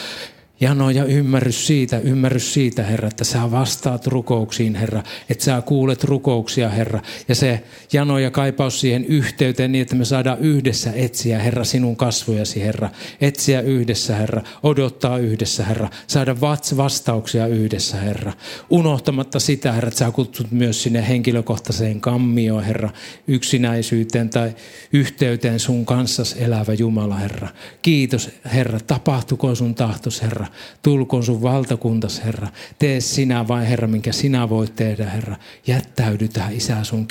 Jano 0.60 0.90
ja 0.90 1.06
ymmärrys 1.06 1.68
siitä, 1.68 2.00
ymmärrys 2.00 2.54
siitä, 2.54 2.84
Herra, 2.84 3.08
että 3.08 3.24
sä 3.24 3.52
vastaat 3.52 4.08
rukouksiin, 4.08 4.76
Herra, 4.76 5.04
että 5.30 5.44
sä 5.44 5.62
kuulet 5.62 6.04
rukouksia, 6.04 6.70
Herra. 6.70 7.02
Ja 7.28 7.36
se 7.36 7.64
jano 7.94 8.20
ja 8.20 8.32
kaipaus 8.32 8.80
siihen 8.80 9.06
yhteyteen 9.06 9.72
niin, 9.72 9.82
että 9.82 9.96
me 9.96 10.06
saadaan 10.06 10.40
yhdessä 10.40 10.92
etsiä, 10.96 11.40
Herra, 11.40 11.64
sinun 11.64 11.96
kasvojasi, 11.96 12.62
Herra. 12.62 12.90
Etsiä 13.22 13.62
yhdessä, 13.62 14.16
Herra. 14.16 14.42
Odottaa 14.64 15.18
yhdessä, 15.18 15.66
Herra. 15.66 15.90
Saada 16.08 16.36
vastauksia 16.78 17.48
yhdessä, 17.48 17.98
Herra. 17.98 18.34
Unohtamatta 18.70 19.40
sitä, 19.40 19.72
Herra, 19.72 19.88
että 19.88 19.98
sä 19.98 20.12
kutsut 20.12 20.52
myös 20.52 20.84
sinne 20.84 21.08
henkilökohtaiseen 21.08 22.02
kammioon, 22.02 22.64
Herra. 22.64 22.90
Yksinäisyyteen 23.28 24.30
tai 24.30 24.56
yhteyteen 24.94 25.60
sun 25.60 25.86
kanssas 25.86 26.36
elävä 26.40 26.74
Jumala, 26.74 27.16
Herra. 27.16 27.48
Kiitos, 27.82 28.30
Herra. 28.54 28.80
Tapahtukoon 28.80 29.56
sun 29.56 29.76
tahtos, 29.76 30.22
Herra. 30.22 30.48
Tulkoon 30.82 31.24
sun 31.24 31.42
valtakuntas, 31.42 32.24
Herra. 32.26 32.48
Tee 32.80 33.02
sinä 33.02 33.48
vain, 33.48 33.68
Herra, 33.68 33.88
minkä 33.88 34.12
sinä 34.12 34.50
voit 34.50 34.76
tehdä, 34.76 35.10
Herra. 35.10 35.36
Jättäydytään, 35.68 36.54
Isä, 36.54 36.84
sun 36.84 37.08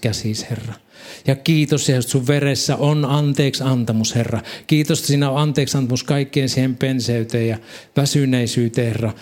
käsis, 0.00 0.50
Herra. 0.50 0.74
Ja 1.26 1.36
kiitos, 1.36 1.90
että 1.90 2.02
sun 2.02 2.26
veressä 2.26 2.76
on 2.76 3.04
anteeksi 3.04 3.62
antamus, 3.62 4.14
Herra. 4.14 4.40
Kiitos, 4.66 4.98
että 4.98 5.06
siinä 5.06 5.30
on 5.30 5.38
anteeksi 5.38 5.78
antamus 5.78 6.04
kaikkien 6.04 6.48
siihen 6.48 6.76
penseyteen 6.76 7.48
ja 7.48 7.58
väsyneisyyteen, 7.96 8.86
Herra. 8.86 9.12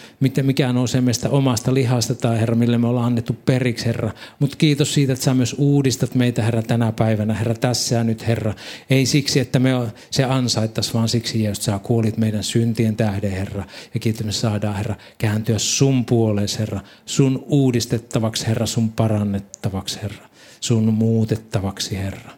Mikä 0.43 0.72
nousee 0.72 1.01
meistä 1.01 1.29
omasta 1.29 1.75
lihasta 1.75 2.14
tai 2.14 2.41
Herra, 2.41 2.55
mille 2.55 2.79
me 2.79 2.87
ollaan 2.87 3.07
annettu 3.07 3.37
periksi, 3.47 3.87
Herra. 3.87 4.11
Mutta 4.39 4.57
kiitos 4.57 4.95
siitä, 4.95 5.12
että 5.12 5.25
sä 5.25 5.35
myös 5.35 5.55
uudistat 5.59 6.14
meitä, 6.14 6.43
Herra, 6.43 6.62
tänä 6.62 6.93
päivänä, 6.93 7.35
Herra, 7.35 7.55
tässä 7.55 7.95
ja 7.95 8.05
nyt, 8.05 8.27
Herra. 8.27 8.55
Ei 8.91 9.07
siksi, 9.07 9.41
että 9.41 9.59
me 9.59 9.70
se 10.11 10.25
ansaittaisi, 10.25 10.95
vaan 10.95 11.09
siksi, 11.09 11.47
että 11.47 11.64
sä 11.64 11.79
kuolit 11.83 12.16
meidän 12.16 12.45
syntien 12.45 12.97
tähden, 12.97 13.31
Herra. 13.31 13.64
Ja 13.95 14.01
kiitos, 14.01 14.27
me 14.27 14.33
saadaan, 14.33 14.77
Herra, 14.77 14.95
kääntyä 15.18 15.59
sun 15.59 16.05
puoleesi, 16.05 16.59
Herra. 16.59 16.81
Sun 17.07 17.45
uudistettavaksi, 17.49 18.47
Herra, 18.47 18.66
sun 18.66 18.93
parannettavaksi, 18.93 19.99
Herra 20.03 20.34
sun 20.65 20.95
muutettavaksi, 20.95 21.97
Herra. 21.97 22.31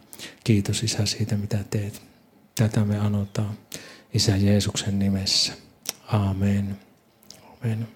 Kiitos 0.45 0.83
Isä 0.83 1.07
siitä, 1.07 1.37
mitä 1.37 1.59
teet. 1.71 2.03
Tätä 2.55 2.85
me 2.85 2.99
anotaan 2.99 3.59
Isä 4.15 4.37
Jeesuksen 4.37 4.99
nimessä. 4.99 5.53
Amen. 6.07 6.79
Amen. 7.63 7.89